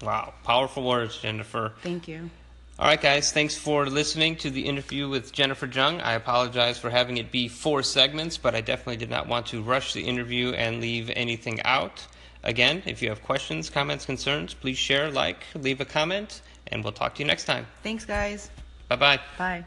Wow, 0.02 0.34
powerful 0.42 0.82
words, 0.82 1.18
Jennifer. 1.18 1.74
Thank 1.80 2.08
you. 2.08 2.28
All 2.76 2.86
right, 2.88 3.00
guys, 3.00 3.30
thanks 3.30 3.56
for 3.56 3.86
listening 3.86 4.34
to 4.36 4.50
the 4.50 4.66
interview 4.66 5.08
with 5.08 5.30
Jennifer 5.30 5.66
Jung. 5.66 6.00
I 6.00 6.14
apologize 6.14 6.76
for 6.76 6.90
having 6.90 7.18
it 7.18 7.30
be 7.30 7.46
four 7.46 7.84
segments, 7.84 8.36
but 8.36 8.56
I 8.56 8.62
definitely 8.62 8.96
did 8.96 9.10
not 9.10 9.28
want 9.28 9.46
to 9.46 9.62
rush 9.62 9.92
the 9.92 10.02
interview 10.02 10.50
and 10.50 10.80
leave 10.80 11.08
anything 11.14 11.62
out. 11.62 12.04
Again, 12.42 12.82
if 12.84 13.00
you 13.00 13.10
have 13.10 13.22
questions, 13.22 13.70
comments, 13.70 14.04
concerns, 14.04 14.54
please 14.54 14.76
share, 14.76 15.08
like, 15.08 15.44
leave 15.54 15.80
a 15.80 15.84
comment, 15.84 16.42
and 16.66 16.82
we'll 16.82 16.92
talk 16.92 17.14
to 17.14 17.20
you 17.20 17.28
next 17.28 17.44
time. 17.44 17.64
Thanks, 17.84 18.04
guys. 18.04 18.50
Bye-bye. 18.88 19.20
Bye. 19.38 19.64